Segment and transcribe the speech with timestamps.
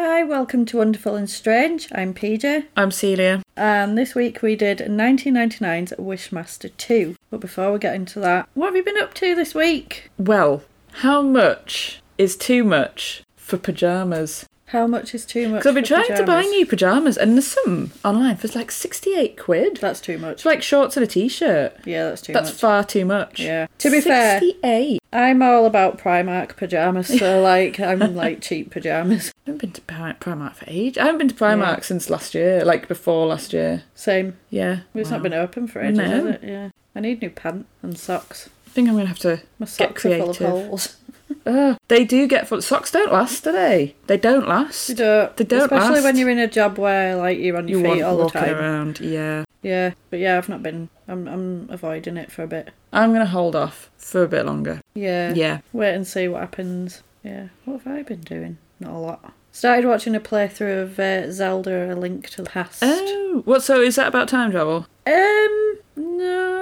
[0.00, 1.88] Hi, welcome to Wonderful and Strange.
[1.90, 3.42] I'm PJ, I'm Celia.
[3.56, 7.16] and this week we did 1999's Wishmaster 2.
[7.30, 10.08] But before we get into that, what have you been up to this week?
[10.16, 10.62] Well,
[11.02, 14.46] how much is too much for pyjamas?
[14.68, 15.60] How much is too much?
[15.60, 19.38] Because I've been trying to buy new pyjamas, and there's some online for like 68
[19.38, 19.78] quid.
[19.78, 20.32] That's too much.
[20.34, 21.74] It's like shorts and a t-shirt.
[21.86, 22.42] Yeah, that's too much.
[22.42, 22.60] That's much.
[22.60, 23.40] far too much.
[23.40, 23.66] Yeah.
[23.78, 25.00] To be fair, 68.
[25.10, 29.32] I'm all about Primark pajamas, so like I'm like cheap pajamas.
[29.46, 30.98] I haven't been to Pri- Primark for age.
[30.98, 33.84] I haven't been to Primark since last year, like before last year.
[33.94, 34.36] Same.
[34.50, 34.80] Yeah.
[34.94, 35.16] It's Wow.
[35.16, 36.04] not been open for ages, No.
[36.04, 36.40] has it?
[36.44, 36.68] Yeah.
[36.94, 38.50] I need new pants and socks.
[38.66, 39.40] I think I'm going to have to.
[39.58, 40.46] My socks are full of creative.
[40.66, 40.96] holes.
[41.46, 42.60] Oh, they do get full.
[42.62, 43.94] Socks don't last, do they?
[44.06, 44.88] They don't last.
[44.88, 45.36] You don't.
[45.36, 46.04] They don't Especially last.
[46.04, 48.54] when you're in a job where like you're on your You feet all the time.
[48.54, 49.00] around.
[49.00, 49.44] Yeah.
[49.62, 50.88] Yeah, but yeah, I've not been.
[51.08, 52.70] I'm I'm avoiding it for a bit.
[52.92, 54.80] I'm going to hold off for a bit longer.
[54.94, 55.32] Yeah.
[55.34, 55.60] Yeah.
[55.72, 57.02] Wait and see what happens.
[57.22, 57.48] Yeah.
[57.64, 58.58] What have I been doing?
[58.80, 59.32] Not a lot.
[59.50, 62.82] Started watching a playthrough of uh, Zelda: A Link to the Past.
[62.84, 63.62] Oh, what?
[63.62, 64.86] So is that about time travel?
[65.06, 66.57] Um, no.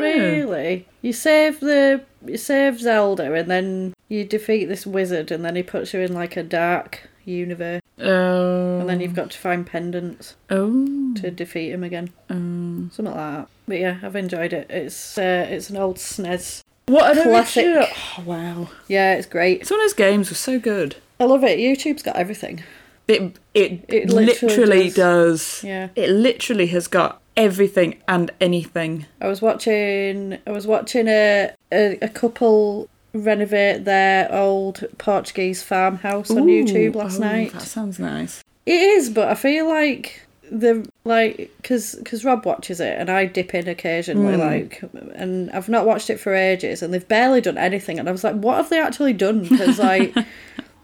[0.00, 0.86] Really.
[1.02, 5.62] You save the you save Zelda, and then you defeat this wizard, and then he
[5.62, 8.80] puts you in like a dark universe, Oh.
[8.80, 11.12] and then you've got to find pendants Oh.
[11.16, 12.10] to defeat him again.
[12.30, 13.48] Um, Something like that.
[13.68, 14.66] But yeah, I've enjoyed it.
[14.70, 16.62] It's uh, it's an old SNES.
[16.86, 17.12] what?
[17.14, 17.64] Classic.
[17.66, 17.96] Classic.
[18.18, 18.68] Oh, wow.
[18.88, 19.66] Yeah, it's great.
[19.66, 20.96] Some of those games were so good.
[21.20, 21.58] I love it.
[21.58, 22.62] YouTube's got everything.
[23.08, 24.94] It it, It literally literally, does.
[24.94, 25.64] does.
[25.64, 25.88] Yeah.
[25.96, 29.06] It literally has got everything and anything.
[29.20, 30.38] I was watching.
[30.46, 37.18] I was watching a a, a couple renovate their old Portuguese farmhouse on YouTube last
[37.18, 37.52] oh, night.
[37.54, 38.44] That sounds nice.
[38.66, 43.24] It is, but I feel like the like because because Rob watches it and I
[43.24, 44.38] dip in occasionally, Mm.
[44.38, 44.82] like,
[45.14, 48.24] and I've not watched it for ages, and they've barely done anything, and I was
[48.24, 49.44] like, what have they actually done?
[49.48, 50.14] Because like.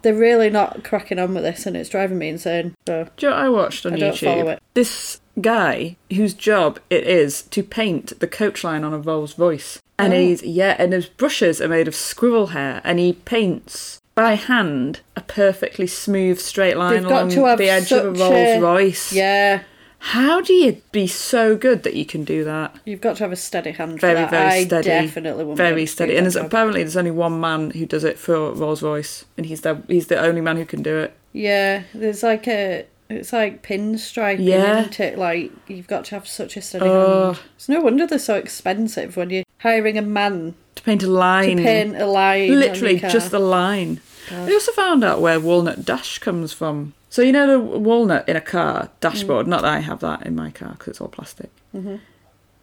[0.04, 2.75] They're really not cracking on with this, and it's driving me insane.
[2.87, 4.25] So Do you know what I watched on I don't YouTube?
[4.25, 4.62] follow it.
[4.75, 9.81] This guy whose job it is to paint the coach line on a Rolls Royce.
[9.98, 10.16] And Oh.
[10.16, 15.00] he's yeah, and his brushes are made of squirrel hair and he paints by hand
[15.16, 19.12] a perfectly smooth straight line They've along the edge of a Rolls a- Royce.
[19.12, 19.62] yeah,
[20.09, 22.76] How do you be so good that you can do that?
[22.84, 24.31] you've got to have a steady hand Very, for that.
[24.31, 24.88] very I steady.
[24.88, 26.16] definitely wouldn't Very steady.
[26.16, 26.44] And there's, job.
[26.47, 30.09] apparently there's only one man who does it for Rolls Royce and he's the he's
[30.09, 31.16] the only man who can do it.
[31.32, 32.87] Yeah, there's like a.
[33.10, 34.81] It's like pinstriping, Yeah.
[34.81, 35.19] isn't it?
[35.19, 37.32] Like you've got to have such a steady Oh.
[37.32, 37.41] hand.
[37.56, 41.56] It's no wonder they're so expensive when you're hiring a man To paint a line.
[41.56, 42.59] to paint a line.
[42.60, 44.00] Literally just the line.
[44.31, 44.48] God.
[44.48, 46.92] I also found out where walnut dash comes from.
[47.15, 49.47] So you know the walnut in a car dashboard.
[49.47, 51.49] Not that I have that in my car because it's all plastic.
[51.73, 52.01] Mhm.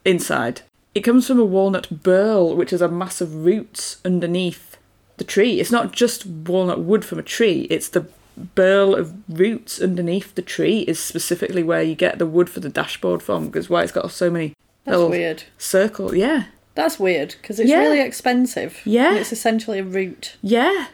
[0.03, 0.63] Inside,
[0.93, 4.75] it comes from a walnut burl, which is a mass of roots underneath
[5.15, 5.61] the tree.
[5.61, 7.65] It's not just walnut wood from a tree.
[7.69, 8.07] It's the
[8.55, 12.67] burl of roots underneath the tree is specifically where you get the wood for the
[12.67, 13.45] dashboard from.
[13.45, 15.43] Because why it's got so many That's little weird.
[15.57, 16.13] circles.
[16.15, 16.43] Yeah,
[16.75, 17.79] That's weird because it's Yeah.
[17.79, 18.79] really expensive.
[18.83, 19.15] Yeah.
[19.15, 20.35] It's essentially a root.
[20.41, 20.87] yeah.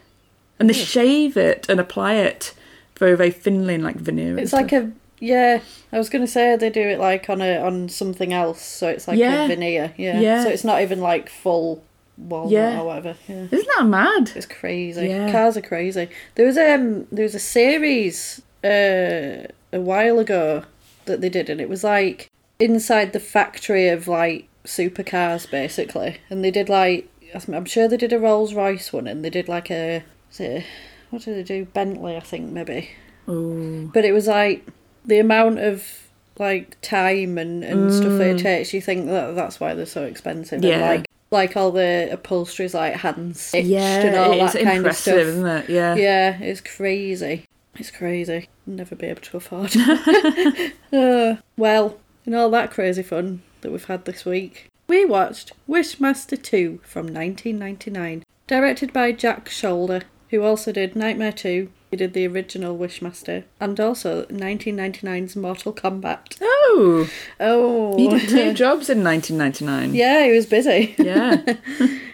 [0.59, 0.83] And they Hmm.
[0.85, 2.53] shave it and apply it
[2.97, 4.37] very, very thinly and like veneer.
[4.37, 5.61] It's like a yeah.
[5.91, 9.07] I was gonna say they do it like on a on something else, so it's
[9.07, 9.45] like Yeah.
[9.45, 9.93] a veneer.
[9.97, 10.19] Yeah.
[10.19, 10.43] Yeah.
[10.43, 11.83] So it's not even like full
[12.17, 12.79] walnut Yeah.
[12.81, 13.15] or whatever.
[13.27, 13.45] Yeah.
[13.51, 14.31] Isn't that mad?
[14.35, 15.07] It's crazy.
[15.07, 15.31] Yeah.
[15.31, 16.09] Cars are crazy.
[16.35, 20.63] There was um there was a series uh a while ago
[21.05, 22.29] that they did and it was like
[22.59, 26.17] inside the factory of like supercars basically.
[26.29, 27.07] And they did like
[27.53, 30.03] I'm sure they did a Rolls Royce one and they did like a
[30.39, 30.63] it,
[31.09, 31.65] what did they do?
[31.65, 32.89] Bentley I think maybe.
[33.27, 34.65] Oh, But it was like
[35.05, 36.07] the amount of
[36.39, 40.03] like time and, and stuff that it takes, you think that that's why they're so
[40.03, 40.63] expensive.
[40.63, 40.69] And Mm.
[40.69, 40.89] Yeah.
[40.89, 45.15] like like all the upholstery's like hand stitched yeah, and all that kind of stuff.
[45.15, 45.69] Isn't it?
[45.69, 45.95] Yeah.
[45.95, 47.43] Yeah, it's crazy.
[47.75, 48.47] It's crazy.
[48.65, 49.75] Never be able to afford.
[50.93, 56.41] uh, well, in all that crazy fun that we've had this week, we watched Wishmaster
[56.41, 61.69] 2 from 1999, directed by Jack Sholder, who also did Nightmare 2.
[61.89, 66.37] He did the original Wishmaster and also 1999's Mortal Kombat.
[66.41, 67.09] Oh,
[67.39, 69.95] Oh, he did two jobs in 1999.
[69.95, 70.95] yeah, he was busy.
[70.97, 71.43] Yeah.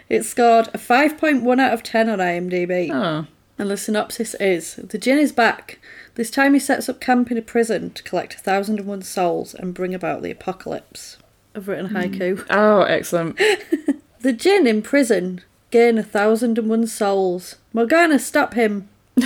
[0.06, 2.90] It scored a 5.1 out of 10 on IMDb.
[2.92, 3.26] Oh.
[3.58, 5.78] And the synopsis is The Jinn is back.
[6.14, 9.02] This time he sets up camp in a prison to collect a thousand and one
[9.02, 11.16] souls and bring about the apocalypse.
[11.56, 11.96] I've written a hmm.
[11.96, 12.46] haiku.
[12.50, 13.40] Oh, excellent.
[14.20, 15.42] The Jinn in prison
[15.74, 17.56] gain a thousand and one souls.
[17.72, 18.88] Morgana, stop him.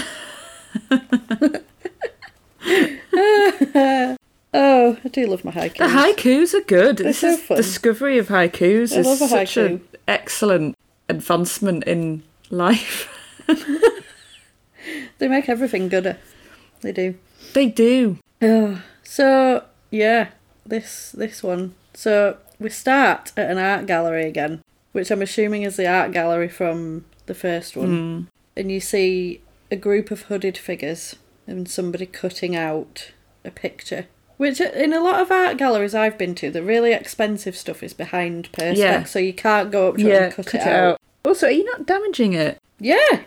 [4.54, 5.76] oh, I do love my haikus.
[5.76, 6.96] The haikus are good.
[6.96, 7.58] This so is fun.
[7.58, 9.66] discovery of haikus I is love a such haiku.
[9.66, 10.74] an excellent
[11.08, 13.14] advancement in life.
[15.18, 16.16] They make everything gooder.
[16.80, 17.16] They do.
[17.52, 18.18] They do.
[18.40, 20.28] Oh, so yeah,
[20.64, 21.74] this this one.
[21.92, 24.62] So we start at an art gallery again,
[24.98, 28.26] which I'm assuming is the art gallery from the first one, Mm.
[28.56, 29.40] and you see
[29.70, 31.14] a group of hooded figures
[31.46, 33.12] and somebody cutting out
[33.44, 34.06] a picture.
[34.38, 37.92] Which in a lot of art galleries I've been to, the really expensive stuff is
[37.94, 39.04] behind perspex, Yeah.
[39.04, 41.00] so you can't go up to it and cut, it, out.
[41.24, 42.58] Also, are you not damaging it?
[42.80, 43.20] Yeah,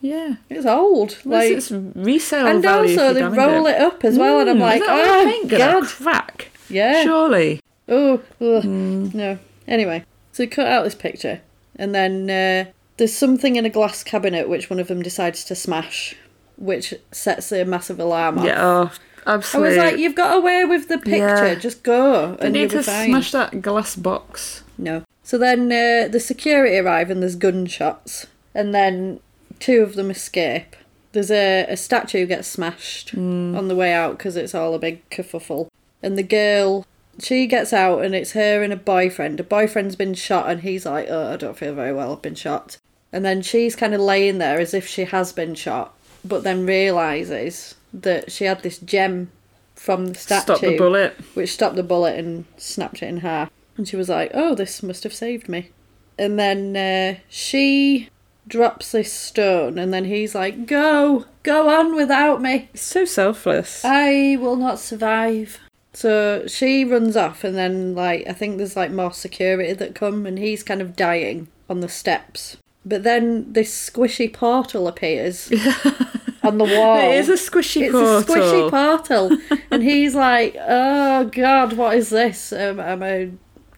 [0.00, 0.36] Yeah.
[0.50, 1.18] it's old.
[1.24, 3.80] Like, it's resale and value if also they roll it.
[3.80, 6.48] up as well, and I'm Mm, like, is that why oh paint god, crack.
[6.68, 7.02] yeah.
[7.02, 7.60] Surely.
[7.88, 8.20] Oh.
[8.40, 9.14] Mm.
[9.14, 9.38] no.
[9.66, 10.04] Anyway,
[10.38, 11.40] so they cut out this picture,
[11.74, 15.56] and then uh, there's something in a glass cabinet which one of them decides to
[15.56, 16.14] smash,
[16.56, 18.44] which sets a massive alarm off.
[18.44, 18.60] Yeah.
[18.60, 18.92] Oh,
[19.26, 21.18] I was like, you've got away with the picture,
[21.48, 21.54] Yeah.
[21.56, 23.08] just go, They and need to fine.
[23.10, 24.62] smash that glass box.
[24.78, 25.02] No.
[25.24, 29.18] So then uh, the security arrive and there's gunshots, and then
[29.58, 30.76] two of them escape.
[31.12, 35.08] There's a, a statue gets smashed on the way out because it's all a big
[35.10, 35.68] kerfuffle.
[36.02, 36.86] And the girl,
[37.20, 39.40] she gets out and it's her and a boyfriend.
[39.40, 42.34] A boyfriend's been shot and he's like, oh, I don't feel very well, I've been
[42.34, 42.78] shot.
[43.12, 45.94] And then she's kind of laying there as if she has been shot,
[46.24, 49.30] but then realises that she had this gem
[49.74, 51.14] from the statue Stop the bullet.
[51.34, 53.50] which stopped the bullet and snapped it in half.
[53.76, 55.70] And she was like, "Oh, this must have saved me."
[56.18, 58.08] And then uh, she
[58.48, 62.68] drops this stone, and then he's like, "Go, go on without me.
[62.74, 63.84] It's so selfless.
[63.84, 65.60] I will not survive."
[65.98, 70.26] So she runs off, and then like I think there's like more security that come,
[70.26, 72.56] and he's kind of dying on the steps.
[72.86, 75.50] But then this squishy portal appears
[76.44, 76.98] on the wall.
[76.98, 78.18] it is a squishy It's portal.
[78.18, 79.38] It's a squishy portal,
[79.72, 82.52] and he's like, "Oh God, what is this?
[82.52, 83.30] Um, am I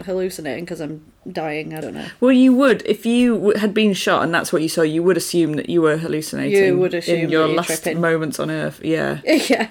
[0.05, 1.73] hallucinating because I'm dying?
[1.73, 4.69] I don't know." Well, you would if you had been shot and that's what you
[4.69, 4.83] saw.
[4.83, 6.67] You would assume that you were hallucinating.
[6.67, 7.99] You would assume in your last tripping.
[7.99, 8.79] moments on Earth.
[8.85, 9.23] Yeah.
[9.25, 9.71] yeah,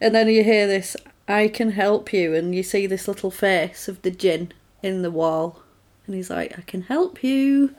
[0.00, 0.96] and then you hear this,
[1.30, 5.10] "I can help you," and you see this little face of the Jinn in the
[5.10, 5.62] wall,
[6.06, 7.74] and he's like, "I can help you,"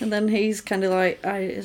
[0.00, 1.62] and then he's kind of like, "I,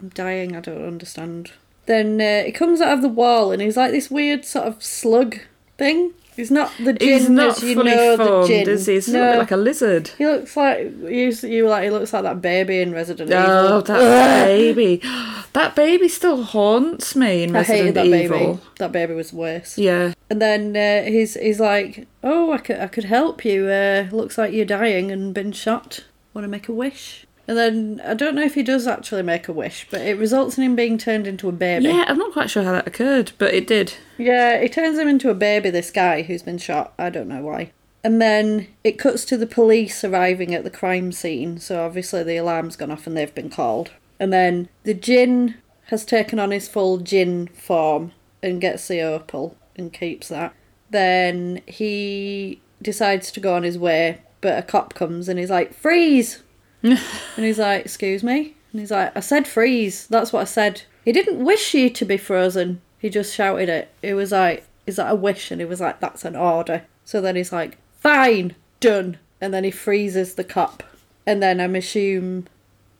[0.00, 0.56] I'm dying.
[0.56, 1.52] I don't understand."
[1.86, 4.82] Then uh, he comes out of the wall, and he's like this weird sort of
[4.82, 5.40] slug
[5.76, 6.14] thing.
[6.36, 8.68] He's not the Jinn He's not as you fully know formed, the Jinn.
[8.68, 8.94] is he?
[8.94, 10.08] He's a little bit like a lizard.
[10.16, 11.30] He looks like you.
[11.42, 13.82] You like he looks like that baby in Resident Oh, Evil.
[13.82, 15.02] that baby.
[15.52, 18.38] That baby still haunts me in I Resident that Evil.
[18.38, 18.58] baby.
[18.78, 19.76] That baby was worse.
[19.76, 20.12] Yeah.
[20.30, 23.66] And then uh, he's he's like, "Oh, I could I could help you.
[23.66, 26.04] Uh, looks like you're dying and been shot.
[26.34, 29.48] Want to make a wish?" And then I don't know if he does actually make
[29.48, 31.86] a wish, but it results in him being turned into a baby.
[31.86, 33.94] Yeah, I'm not quite sure how that occurred, but it did.
[34.18, 36.94] Yeah, it turns him into a baby, this guy who's been shot.
[36.96, 37.72] I don't know why.
[38.04, 42.36] And then it cuts to the police arriving at the crime scene, so obviously the
[42.36, 43.90] alarm's gone off and they've been called.
[44.20, 45.56] And then the Jin
[45.86, 48.12] has taken on his full Jin form
[48.44, 50.54] and gets the opal and keeps that.
[50.90, 55.74] Then he decides to go on his way, but a cop comes and he's like,
[55.74, 56.44] Freeze!
[56.82, 56.98] and
[57.36, 58.54] he's like, Excuse me?
[58.72, 60.06] And he's like, I said freeze.
[60.06, 60.82] That's what I said.
[61.04, 62.80] He didn't wish you to be frozen.
[62.98, 63.90] He just shouted it.
[64.02, 65.50] He was like, Is that a wish?
[65.50, 66.84] And he was like, That's an order.
[67.04, 69.18] So then he's like, Fine, done.
[69.40, 70.82] And then he freezes the cup.
[71.26, 72.46] And then I'm assume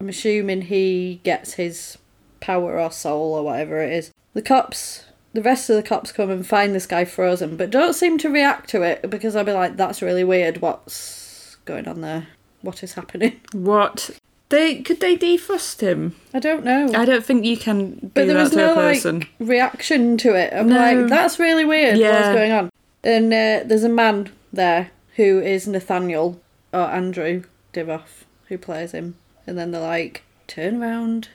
[0.00, 1.98] I'm assuming he gets his
[2.40, 4.10] power or soul or whatever it is.
[4.32, 7.94] The cops the rest of the cops come and find this guy frozen, but don't
[7.94, 10.60] seem to react to it because I'll be like, That's really weird.
[10.60, 12.28] What's going on there?
[12.62, 13.40] What is happening?
[13.52, 14.10] What?
[14.50, 16.16] They could they defrost him?
[16.34, 16.90] I don't know.
[16.94, 19.20] I don't think you can do But there that was to no a person.
[19.20, 20.52] like reaction to it.
[20.52, 20.76] I'm No.
[20.76, 21.98] like, that's really weird.
[21.98, 22.14] Yeah.
[22.20, 22.70] What's going on?
[23.04, 26.40] And uh, there's a man there who is Nathaniel
[26.72, 29.14] or Andrew Divoff who plays him.
[29.46, 31.28] And then they're like, turn around,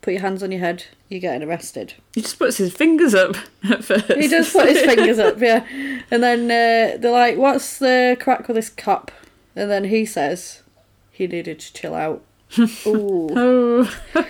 [0.00, 1.94] put your hands on your head, you're getting arrested.
[2.14, 3.34] He just puts his fingers up
[3.68, 4.12] at first.
[4.12, 5.66] He does put his fingers up, yeah.
[6.12, 9.10] And then uh, they're like, what's the crack with this cop?
[9.56, 10.62] And then he says
[11.20, 12.22] he needed to chill out.
[12.86, 13.86] Ooh.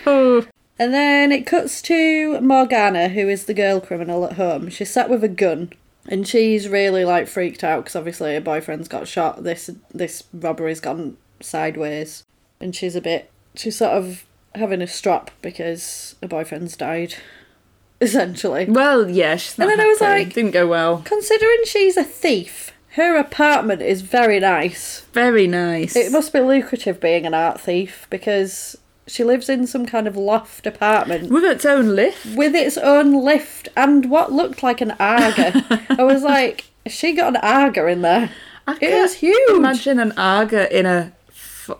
[0.06, 0.46] Oh.
[0.78, 4.68] And then it cuts to Morgana, who is the girl criminal at home.
[4.70, 5.72] She's sat with a gun,
[6.08, 9.44] and she's really like freaked out because obviously her boyfriend's got shot.
[9.44, 12.24] This this robbery's gone sideways,
[12.60, 13.30] and she's a bit.
[13.54, 17.14] She's sort of having a strop because her boyfriend's died,
[18.00, 18.64] essentially.
[18.66, 21.02] Well, yeah, she's not And then I was like- didn't go well.
[21.04, 25.00] Considering she's a thief, her apartment is very nice.
[25.12, 25.94] Very nice.
[25.96, 30.16] It must be lucrative being an art thief because she lives in some kind of
[30.16, 32.36] loft apartment with its own lift.
[32.36, 35.86] with its own lift and what looked like an Aga.
[35.98, 38.30] I was like, she got an Aga in there?
[38.68, 39.50] I It can't huge.
[39.56, 41.12] Imagine an Aga in a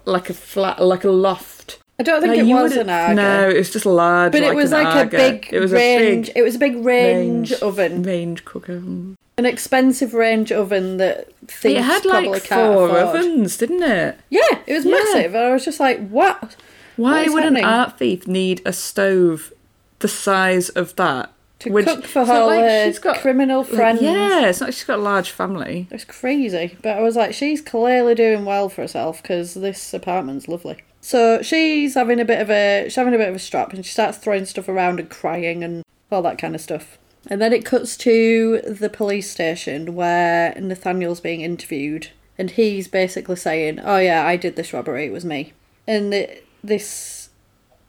[0.05, 1.79] like a flat, like a loft.
[1.99, 3.15] I don't think it was an Aga.
[3.15, 4.33] No, it was just large.
[4.33, 6.29] But it was like a big It was range.
[6.31, 8.83] a big it was a big range, range oven, range cooker.
[9.41, 13.17] An expensive range oven that thieves It had probably like can't four afford.
[13.17, 14.19] ovens, didn't it?
[14.31, 14.93] Yeah, it was Yeah.
[14.93, 15.35] massive.
[15.35, 16.55] And I was just like, what?
[16.97, 17.65] Why What is would happening?
[17.65, 19.53] an art thief need a stove
[20.01, 21.31] the size of that
[21.61, 24.01] To Which- cook for her like, uh, she's got, criminal Like, friends.
[24.03, 24.73] yeah, it's not.
[24.73, 25.87] She's got a large family.
[25.91, 26.77] It's crazy.
[26.81, 30.79] But I was like, she's clearly doing well for herself because this apartment's lovely.
[31.03, 33.85] So she's having a bit of a she's having a bit of a strap and
[33.85, 36.97] she starts throwing stuff around and crying and all that kind of stuff.
[37.31, 43.37] And then it cuts to the police station where Nathaniel's being interviewed and he's basically
[43.37, 45.07] saying, "Oh yeah, I did this robbery.
[45.07, 45.53] It was me."
[45.87, 47.29] And the, this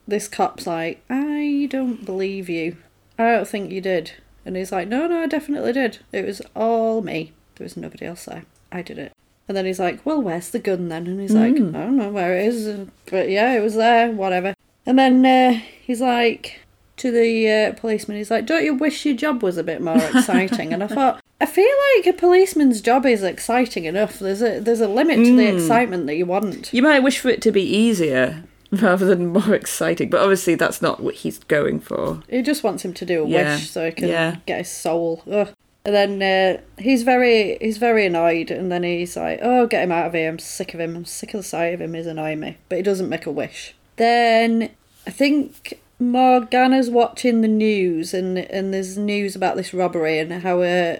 [0.08, 2.76] this cop's like, "I don't believe you.
[3.18, 4.12] I don't think you did."
[4.46, 6.00] And he's like, "No, no, I definitely did.
[6.12, 7.32] It was all me.
[7.56, 8.44] There was nobody else there.
[8.72, 9.14] I did it."
[9.48, 11.76] And then he's like, "Well, where's the gun then?" And he's like, Mm.
[11.76, 14.12] "I don't know where it is, but yeah, it was there.
[14.12, 14.54] Whatever."
[14.86, 16.60] And then uh, he's like
[17.02, 19.98] to the uh, policeman, he's like, "Don't you wish your job was a bit more
[19.98, 24.20] exciting?" and I thought, I feel like a policeman's job is exciting enough.
[24.20, 25.56] There's a there's a limit to the Mm.
[25.58, 26.74] excitement that you want.
[26.74, 30.82] You might wish for it to be easier rather than more exciting, but obviously that's
[30.82, 32.22] not what he's going for.
[32.30, 33.56] He just wants him to do a Yeah.
[33.56, 34.36] wish so he can Yeah.
[34.46, 35.24] get his soul.
[35.30, 35.50] Ugh.
[35.84, 39.92] And then uh, he's very he's very annoyed, and then he's like, "Oh, get him
[39.92, 40.30] out of here!
[40.30, 40.96] I'm sick of him.
[40.96, 41.96] I'm sick of the sight of him.
[41.96, 43.74] He's annoying me." But he doesn't make a wish.
[43.96, 44.70] Then
[45.08, 50.62] I think Morgana's watching the news, and and there's news about this robbery and how
[50.64, 51.00] a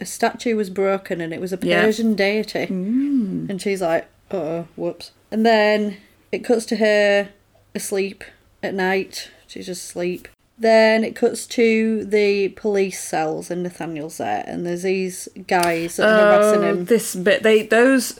[0.00, 1.82] a statue was broken, and it was a Yeah.
[1.82, 2.66] Persian deity.
[2.66, 3.48] Mm.
[3.50, 5.10] And she's like, oh, whoops.
[5.30, 5.96] And then
[6.30, 7.30] it cuts to her
[7.74, 8.24] asleep
[8.62, 9.30] at night.
[9.46, 10.28] She's just asleep.
[10.58, 16.06] Then it cuts to the police cells and Nathaniel's there, and there's these guys that
[16.08, 16.84] are harassing Oh, him.
[16.84, 18.18] this bit, they those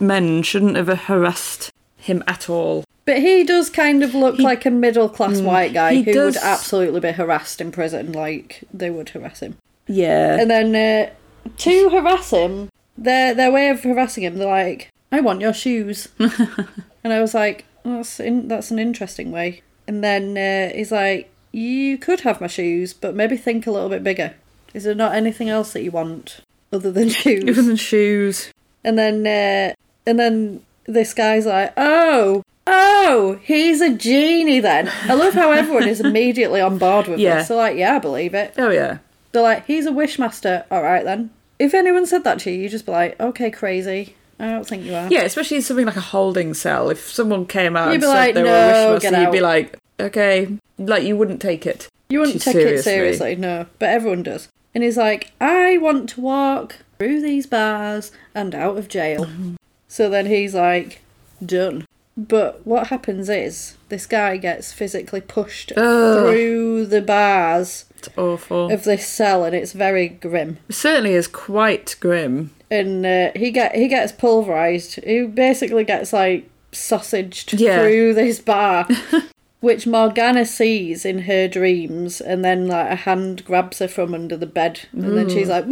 [0.00, 2.84] men shouldn't have harassed him at all.
[3.06, 6.34] But he does kind of look He- like a middle class white guy who does-
[6.36, 9.56] would absolutely be harassed in prison, like they would harass him.
[9.86, 11.10] Yeah, And then uh,
[11.58, 16.08] to harass him, their their way of harassing him, they're like, "I want your shoes,"
[16.18, 21.28] and I was like, "That's in, that's an interesting way." And then uh, he's like,
[21.52, 24.32] "You could have my shoes, but maybe think a little bit bigger.
[24.72, 26.40] Is there not anything else that you want
[26.72, 28.50] other than shoes?" than shoes.
[28.82, 29.74] and then uh,
[30.06, 34.90] and then this guy's like, "Oh." Oh, he's a genie then.
[35.04, 37.36] I love how everyone is immediately on board with Yeah.
[37.38, 37.48] this.
[37.48, 38.54] They're like, yeah, I believe it.
[38.56, 38.98] Oh yeah,
[39.32, 40.64] They're like, he's a wishmaster.
[40.70, 41.30] All right then.
[41.58, 44.16] If anyone said that to you, you'd just be like, okay, crazy.
[44.40, 45.08] I don't think you are.
[45.08, 45.22] yeah.
[45.22, 46.90] Especially something like a holding cell.
[46.90, 49.40] If someone came out You'd and said like, they "No, were a wishmaster, you'd be
[49.40, 51.88] like, okay, like you wouldn't take it.
[52.08, 52.82] you wouldn't take it seriously.
[52.92, 53.66] seriously, no.
[53.78, 54.48] But everyone does.
[54.74, 59.28] And he's like, I want to walk through these bars and out of jail.
[59.88, 61.00] so then he's like,
[61.44, 61.86] done.
[62.16, 66.18] But what happens is this guy gets physically pushed Ugh.
[66.28, 68.70] through the bars It's awful.
[68.70, 70.58] of this cell, and it's very grim.
[70.68, 72.50] It certainly is quite grim.
[72.70, 75.02] and uh, he get he gets pulverized.
[75.04, 77.78] He basically gets like sausaged Yeah.
[77.80, 78.86] through this bar,
[79.60, 84.36] which Morgana sees in her dreams, and then like a hand grabs her from under
[84.36, 85.64] the bed, and then she's like,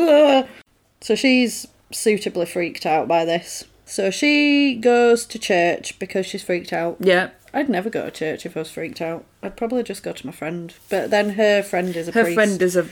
[1.00, 3.64] so she's suitably freaked out by this.
[3.92, 6.96] So she goes to church because she's freaked out.
[6.98, 9.26] Yeah, I'd never go to church if I was freaked out.
[9.42, 10.72] I'd probably just go to my friend.
[10.88, 12.14] But then her friend is a priest.
[12.14, 12.34] her priest.
[12.34, 12.88] friend is a.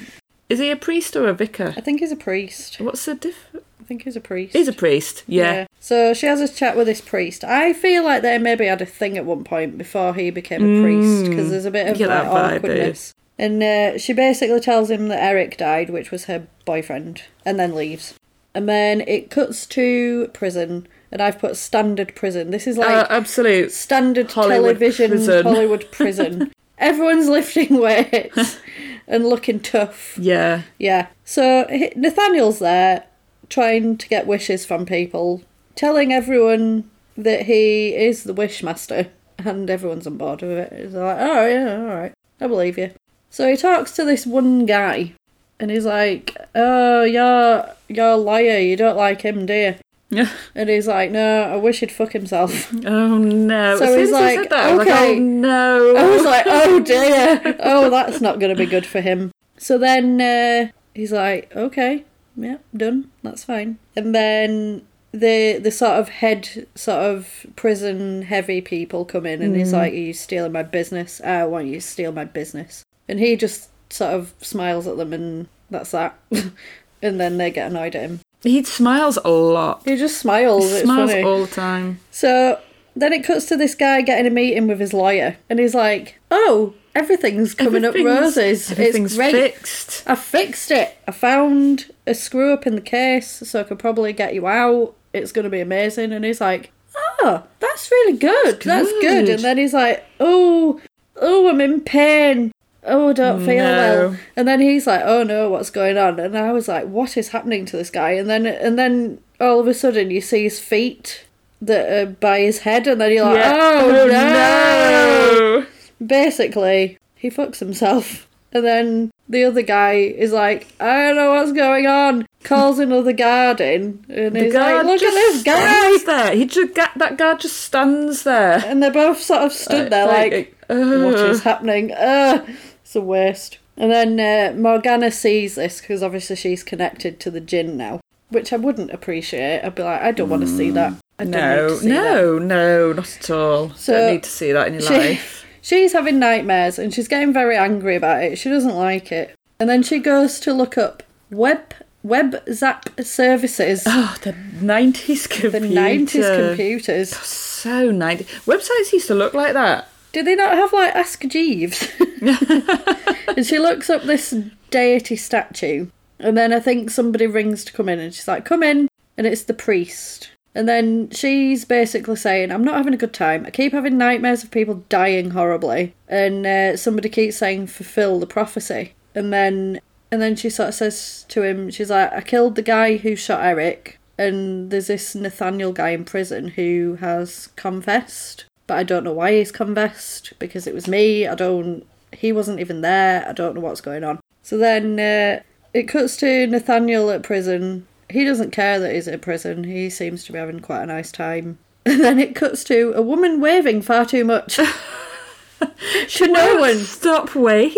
[0.50, 1.72] Is he a priest or a vicar?
[1.74, 2.82] I think he's a priest.
[2.82, 3.46] What's the diff?
[3.54, 4.52] I think he's a priest.
[4.52, 5.24] He's a priest.
[5.26, 5.66] Yeah.
[5.78, 7.44] So she has a chat with this priest.
[7.44, 10.82] I feel like they maybe had a thing at one point before he became a
[10.82, 12.56] priest because there's a bit of like, that vibe, eh?
[12.56, 13.14] awkwardness.
[13.38, 17.74] And uh, she basically tells him that Eric died, which was her boyfriend, and then
[17.74, 18.12] leaves.
[18.54, 22.50] And then it cuts to prison, and I've put standard prison.
[22.50, 23.70] This is like uh, absolute.
[23.72, 25.44] standard Hollywood television prison.
[25.44, 26.52] Hollywood prison.
[26.78, 28.58] Everyone's lifting weights
[29.06, 30.16] and looking tough.
[30.18, 30.62] Yeah.
[30.78, 31.08] Yeah.
[31.24, 33.04] So Nathaniel's there
[33.50, 35.42] trying to get wishes from people,
[35.74, 40.72] telling everyone that he is the wishmaster, and everyone's on board with it.
[40.72, 42.12] He's like, oh, yeah, all right.
[42.40, 42.92] I believe you.
[43.28, 45.14] So he talks to this one guy,
[45.60, 48.58] and he's like, oh, you're, you're a liar.
[48.58, 49.74] You don't like him, do you?
[50.08, 50.30] Yeah.
[50.54, 52.72] And he's like, no, I wish he'd fuck himself.
[52.84, 53.76] Oh no.
[53.76, 55.16] So he's like, that, was like, okay.
[55.16, 55.96] oh no.
[55.96, 57.56] I was like, oh dear.
[57.60, 59.32] Oh, that's not going to be good for him.
[59.58, 62.04] So then uh, he's like, okay,
[62.36, 63.10] yeah, done.
[63.22, 63.78] That's fine.
[63.94, 69.54] And then the the sort of head, sort of prison heavy people come in, and
[69.54, 71.20] he's like, are you stealing my business?
[71.20, 72.84] I want you to steal my business.
[73.08, 76.18] And he just sort of smiles at them, and that's that.
[77.02, 78.20] and then they get annoyed at him.
[78.42, 79.82] he smiles a lot.
[79.84, 80.70] He just smiles.
[80.70, 81.22] He smiles funny.
[81.22, 82.00] all the time.
[82.10, 82.60] So
[82.96, 86.18] then it cuts to this guy getting a meeting with his lawyer, and he's like,
[86.30, 88.70] "Oh, everything's coming up roses.
[88.70, 89.32] Everything's it's great.
[89.32, 90.04] fixed.
[90.06, 90.96] I fixed it.
[91.06, 94.94] I found a screw up in the case, so I could probably get you out.
[95.12, 98.60] It's going to be amazing." And he's like, "Oh, that's really good.
[98.62, 99.26] That's, good.
[99.26, 99.28] good.
[99.28, 100.80] And then he's like, "Oh,
[101.16, 102.52] oh, I'm in pain."
[102.90, 104.08] Oh, I don't feel No.
[104.10, 104.16] well.
[104.36, 107.28] And then he's like, "Oh no, what's going on?" And I was like, "What is
[107.28, 110.58] happening to this guy?" And then, and then all of a sudden, you see his
[110.60, 111.24] feet
[111.62, 113.80] that are by his head, and then you're like, Yeah.
[113.82, 114.06] "Oh, no.
[114.06, 115.66] no!
[116.04, 118.26] Basically, he fucks himself.
[118.52, 122.26] And then the other guy is like, I don't know what's going on.
[122.42, 124.04] Calls another guard in.
[124.08, 125.98] And The he's like, look at this guy.
[126.04, 126.34] there.
[126.34, 128.60] He just that guard just stands there.
[128.66, 131.92] And they're both sort of stood there like, uh, what is happening?
[131.92, 132.44] Ugh,
[132.90, 133.58] it's the worst.
[133.76, 138.52] And then uh, Morgana sees this because obviously she's connected to the Jinn now, which
[138.52, 139.62] I wouldn't appreciate.
[139.62, 140.94] I'd be like, I don't want to see that.
[141.16, 141.94] I don't No, see that.
[141.94, 143.70] no, no, not at all.
[143.74, 145.46] So, Don't need to see that in your she- life.
[145.62, 148.38] She's having nightmares and she's getting very angry about it.
[148.38, 149.34] She doesn't like it.
[149.60, 153.82] And then she goes to look up web web zap services.
[153.86, 154.32] Oh, the
[154.62, 157.14] nineties the 90s computers.
[157.14, 158.24] So 90.
[158.24, 159.86] Websites used to look like that.
[160.12, 161.88] Do they not have like Ask Jeeves?
[162.20, 164.34] and she looks up this
[164.70, 165.88] deity statue.
[166.18, 168.88] And then I think somebody rings to come in and she's like, Come in.
[169.16, 170.30] And it's the priest.
[170.54, 173.46] And then she's basically saying, I'm not having a good time.
[173.46, 175.94] I keep having nightmares of people dying horribly.
[176.08, 178.94] And uh, somebody keeps saying, Fulfill the prophecy.
[179.14, 179.80] And then.
[180.12, 183.14] And then she sort of says to him, she's like, I killed the guy who
[183.14, 189.02] shot Eric, and there's this Nathaniel guy in prison who has confessed, but I don't
[189.02, 191.26] know why he's confessed because it was me.
[191.26, 191.84] I don't.
[192.12, 193.26] He wasn't even there.
[193.28, 194.20] I don't know what's going on.
[194.44, 195.42] So then uh,
[195.74, 197.88] it cuts to Nathaniel at prison.
[198.10, 199.64] He doesn't care that he's at prison.
[199.64, 201.58] He seems to be having quite a nice time.
[201.84, 204.54] And then it cuts to a woman waving far too much.
[206.10, 206.76] to no one.
[206.78, 207.74] Stop waving.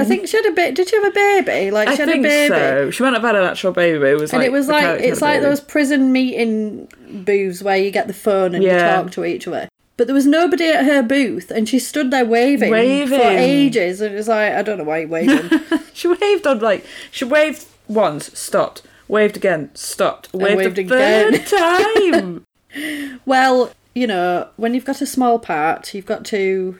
[0.00, 0.74] I think she had a bit.
[0.74, 1.70] Did she have a baby?
[1.70, 2.48] Like I she had a baby.
[2.48, 2.90] so.
[2.90, 4.04] She might have had an actual baby.
[4.06, 6.88] It was And like it was like it's like those prison meeting
[7.24, 8.74] booths where you get the phone and Yeah.
[8.98, 9.68] you talk to each other.
[9.96, 13.18] But there was nobody at her booth, and she stood there waving, Waving.
[13.18, 14.00] for ages.
[14.02, 15.60] And it was like, I don't know why you're waving.
[15.94, 21.32] She waved on like she waved once, stopped, waved again, stopped, waved, waved a again.
[21.38, 21.46] third
[22.74, 23.20] time.
[23.24, 26.78] well, you know, when you've got a small part, you've got to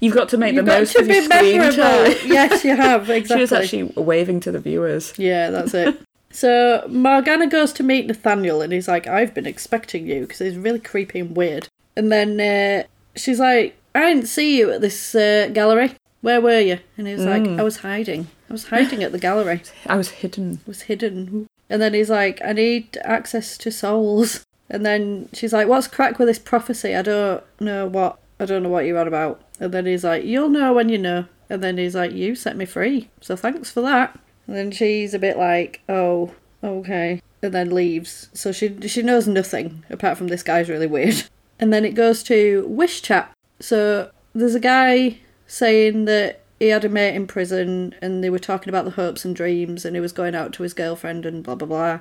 [0.00, 2.16] You've got to make you've the most of your screen time.
[2.24, 3.36] yes, you have Exactly.
[3.36, 5.12] She was actually waving to the viewers.
[5.18, 6.00] Yeah, that's it.
[6.30, 10.56] So Morgana goes to meet Nathaniel, and he's like, "I've been expecting you," because he's
[10.56, 11.68] really creepy and weird.
[11.96, 15.92] And then uh, she's like, "I didn't see you at this uh, gallery.
[16.20, 18.28] Where were you?" And he's like, "I was hiding.
[18.48, 19.62] I was hiding at the gallery.
[19.86, 20.60] I was hidden.
[20.66, 25.52] I was hidden." And then he's like, "I need access to souls." And then she's
[25.52, 26.94] like, "What's crack with this prophecy?
[26.94, 28.18] I don't know what.
[28.40, 30.98] I don't know what you're on about." And then he's like, "You'll know when you
[30.98, 34.70] know." And then he's like, "You set me free, so thanks for that." And then
[34.70, 38.28] she's a bit like, "Oh, okay," and then leaves.
[38.34, 41.24] So she she knows nothing apart from this guy's really weird.
[41.58, 43.32] And then it goes to wish chat.
[43.60, 48.38] So there's a guy saying that he had a mate in prison, and they were
[48.38, 51.42] talking about the hopes and dreams, and he was going out to his girlfriend and
[51.42, 52.00] blah blah blah.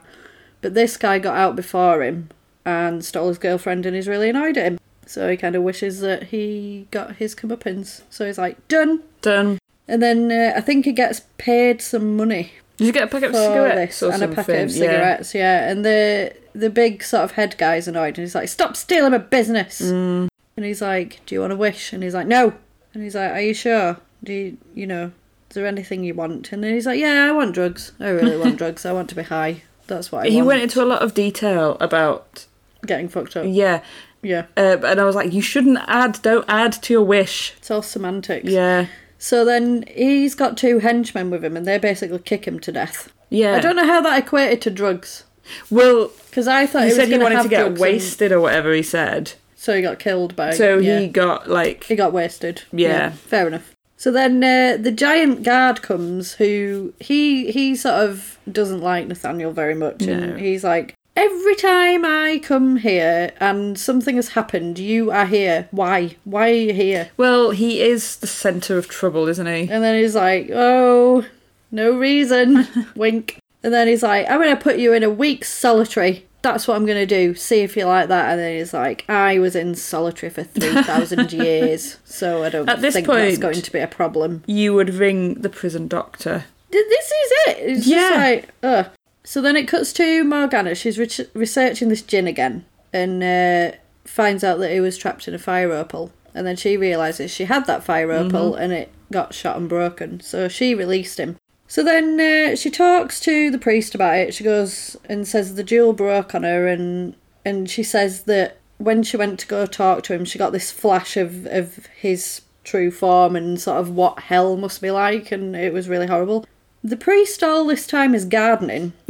[0.62, 2.30] But this guy got out before him
[2.66, 4.80] and stole his girlfriend, and he's really annoyed at him.
[5.06, 8.04] So he kind of wishes that he got his comeuppance.
[8.10, 9.04] So he's like, done.
[9.22, 9.60] Done.
[9.88, 13.30] And then uh, I think he gets paid some money Did you get a packet
[13.30, 14.40] of cigarettes this or and something?
[14.40, 14.78] a packet of Yeah.
[14.78, 15.36] cigarettes.
[15.36, 15.70] Yeah.
[15.70, 19.18] and the the big sort of head guy's annoyed, and he's like, "Stop stealing my
[19.18, 20.28] business." Mm.
[20.56, 22.54] And he's like, "Do you want a wish?" And he's like, "No."
[22.94, 23.98] And he's like, "Are you sure?
[24.24, 25.06] Do you, you know,
[25.50, 27.92] is there anything you want?" And then he's like, "Yeah, I want drugs.
[28.00, 28.86] I really want drugs.
[28.86, 29.64] I want to be high.
[29.88, 32.46] That's what I He want." went into a lot of detail about
[32.86, 33.46] getting fucked up.
[33.48, 33.80] yeah,
[34.22, 36.22] Yeah, uh, and I was like, you shouldn't add.
[36.22, 37.54] Don't add to your wish.
[37.58, 38.50] it's all semantics.
[38.50, 38.86] Yeah,
[39.24, 43.10] So then he's got two henchmen with him, and they basically kick him to death.
[43.30, 43.56] yeah.
[43.56, 45.24] I don't know how that equated to drugs.
[45.70, 48.32] Well, Because I thought he he, said was he wanted to get drugs and- wasted
[48.34, 49.32] or whatever he said.
[49.56, 50.52] so he got killed by.
[50.52, 51.00] So yeah.
[51.00, 52.64] he got like He got wasted.
[52.74, 53.12] Yeah.
[53.12, 53.72] fair enough.
[53.96, 59.54] So then uh, the giant guard comes, who he he sort of doesn't like Nathaniel
[59.54, 60.12] very much, No.
[60.14, 65.68] and he's like, every time I come here and something has happened, you are here.
[65.72, 66.16] Why?
[66.24, 67.12] Why are you here?
[67.18, 69.62] Well, he is the centre of trouble, isn't he?
[69.70, 71.26] And then he's like, oh,
[71.72, 72.68] no reason.
[72.96, 73.38] Wink.
[73.64, 76.26] And then he's like, I'm going to put you in a week's solitary.
[76.42, 77.36] That's what I'm going to do.
[77.36, 78.32] See if you like that.
[78.32, 82.82] And then he's like, I was in solitary for 3,000 years, so I don't At
[82.82, 84.44] this think that's going to be a problem.
[84.46, 86.44] You would ring the prison doctor.
[86.70, 87.58] This is it.
[87.60, 88.10] It's Yeah.
[88.10, 88.88] just like, ugh.
[89.24, 90.76] So then it cuts to Morgana.
[90.76, 92.66] She's re- researching this Jinn again.
[92.92, 96.12] And uh, finds out that he was trapped in a fire opal.
[96.36, 100.20] And then she realises she had that fire opal and it got shot and broken.
[100.20, 101.38] So she released him.
[101.68, 104.34] So then uh, she talks to the priest about it.
[104.34, 109.02] She goes and says the jewel broke on her, and and she says that when
[109.02, 112.92] she went to go talk to him, she got this flash of of his true
[112.92, 116.46] form and sort of what hell must be like, and it was really horrible.
[116.84, 118.92] The priest all this time is gardening.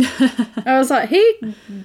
[0.65, 1.35] I was like, he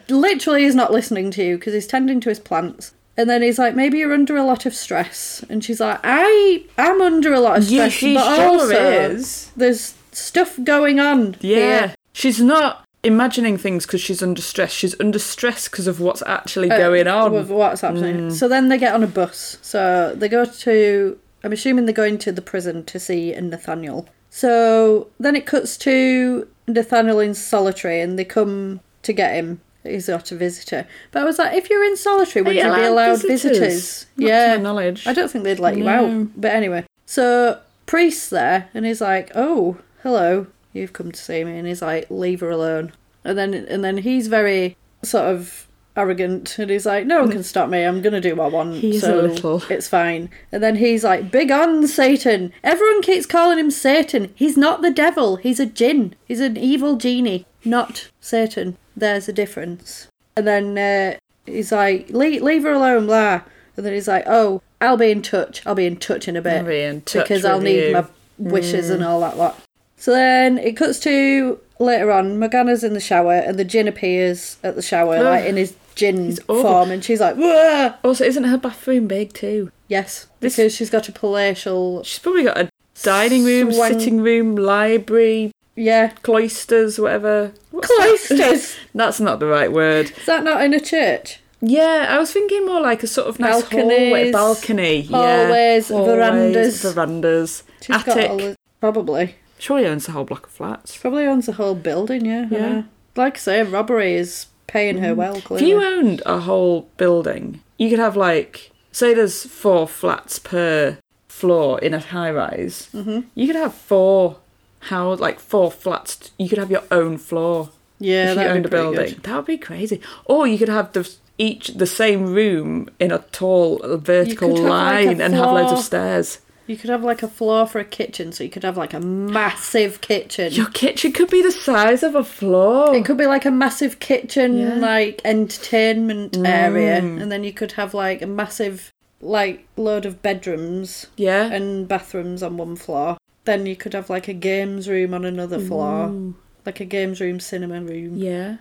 [0.09, 2.93] literally is not listening to you because he's tending to his plants.
[3.17, 5.45] And then he's like, maybe you're under a lot of stress.
[5.49, 8.91] And she's like, I am under a lot of Yeah, stress, she but sure also
[8.91, 9.51] is.
[9.57, 11.37] there's stuff going on.
[11.41, 11.57] Yeah.
[11.57, 11.95] here.
[12.13, 14.71] She's not imagining things because she's under stress.
[14.73, 17.33] She's under stress because of what's actually Uh, going on.
[17.33, 18.29] With what's happening.
[18.29, 18.33] Mm.
[18.33, 19.57] So then they get on a bus.
[19.63, 21.19] So they go to.
[21.43, 24.09] I'm assuming they're going to the prison to see Nathaniel.
[24.39, 29.61] So then it cuts to Nathaniel in solitary, and they come to get him.
[29.83, 30.87] He's got a visitor.
[31.11, 33.59] But I was like, if you're in solitary, would you you be allowed allowed visitors?
[33.59, 34.07] visitors?
[34.17, 34.57] Not to yeah.
[34.57, 35.07] my knowledge.
[35.09, 35.91] I don't think they'd let you No.
[36.21, 36.41] out.
[36.41, 41.59] But anyway, so priest's there, and he's like, "Oh, hello, you've come to see me,"
[41.59, 42.93] and he's like, "Leave her alone."
[43.25, 45.67] And then and then he's very sort of
[45.99, 47.83] arrogant, and he's like, "No one can stop me.
[47.83, 50.31] I'm gonna do what I want." He's a so little- It's fine.
[50.53, 54.31] And then he's like, "Big on Satan." Everyone keeps calling him Satan.
[54.35, 55.37] He's not the devil.
[55.37, 56.15] He's a jinn.
[56.27, 58.77] He's an evil genie, not Satan.
[58.97, 60.09] There's a difference.
[60.37, 63.43] And then uh, he's like, leave, leave her alone, blah.
[63.77, 65.63] And then he's like, oh, I'll be in touch.
[65.67, 66.65] I'll be in touch in a bit.
[66.85, 67.93] In because I'll need you.
[67.93, 68.05] my
[68.39, 69.61] wishes and all that lot.
[69.97, 74.57] So then it cuts to later on, Morgana's in the shower and the Jinn appears
[74.63, 76.91] at the shower, like in his Jinn form.
[76.91, 77.95] And she's like, Wah!
[78.05, 79.71] Also, isn't her bathroom big too?
[79.89, 82.71] yes, This- because she's got a palatial, She's probably got a
[83.03, 87.53] dining room, Swan- sitting room, library, yeah, cloisters, whatever.
[87.71, 87.97] What's that?
[88.29, 88.77] cloisters.
[88.95, 90.11] That's not the right word.
[90.17, 91.41] Is that not in a church?
[91.61, 95.97] Yeah, I was thinking more like a sort of nice Balconies, hallway, balcony, hallways, yeah,
[96.05, 96.83] verandas.
[96.83, 98.31] verandas, She's got attic.
[98.31, 99.35] all the, probably.
[99.59, 100.97] Surely owns the whole block of flats.
[100.97, 102.47] Probably owns the whole building, yeah.
[102.51, 102.59] Yeah.
[102.59, 102.83] yeah.
[103.17, 107.91] Like I say, robbery is paying her well, If you owned a whole building, you
[107.91, 112.89] could have like, say, there's four flats per floor in a high rise.
[112.95, 113.25] Mhm.
[113.35, 114.37] You could have four
[114.81, 116.31] how like four flats.
[116.39, 119.07] You could have your own floor yeah, if you owned a building.
[119.15, 119.23] good.
[119.25, 120.01] That would be crazy.
[120.25, 124.69] Or you could have the each the same room in a tall vertical could have,
[124.69, 126.39] like, line and have loads of stairs.
[126.69, 129.01] You could have like a floor for a kitchen, so you could have like a
[129.01, 130.53] massive kitchen.
[130.53, 132.95] Your kitchen could be the size of a floor.
[132.95, 134.75] It could be like a massive kitchen, Yeah.
[134.75, 137.23] like entertainment area, Mm.
[137.23, 141.47] and then you could have like a massive, like load of bedrooms yeah.
[141.51, 143.17] and bathrooms on one floor.
[143.47, 146.35] Then you could have like a games room on another floor, Ooh.
[146.67, 148.57] like a games room, cinema room, Yeah.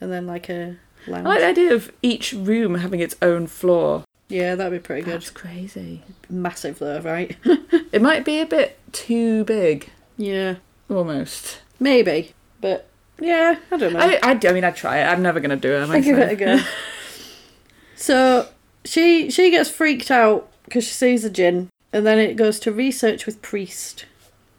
[0.00, 1.26] and then like a lounge.
[1.26, 4.02] I like the idea of each room having its own floor.
[4.32, 5.14] Yeah, that'd be pretty good.
[5.14, 6.02] That's crazy.
[6.30, 7.36] Massive though, right?
[7.92, 10.54] It might be a bit too big, yeah,
[10.88, 11.60] almost.
[11.78, 12.88] maybe, but
[13.20, 13.98] yeah, I don't know.
[13.98, 15.04] I, I, I mean, I'd try it.
[15.04, 15.82] I'm never going to do it.
[15.82, 16.58] am I, give so- it a go.
[17.96, 18.48] so
[18.84, 22.72] she she gets freaked out because she sees a Jinn, and then it goes to
[22.72, 24.06] research with priest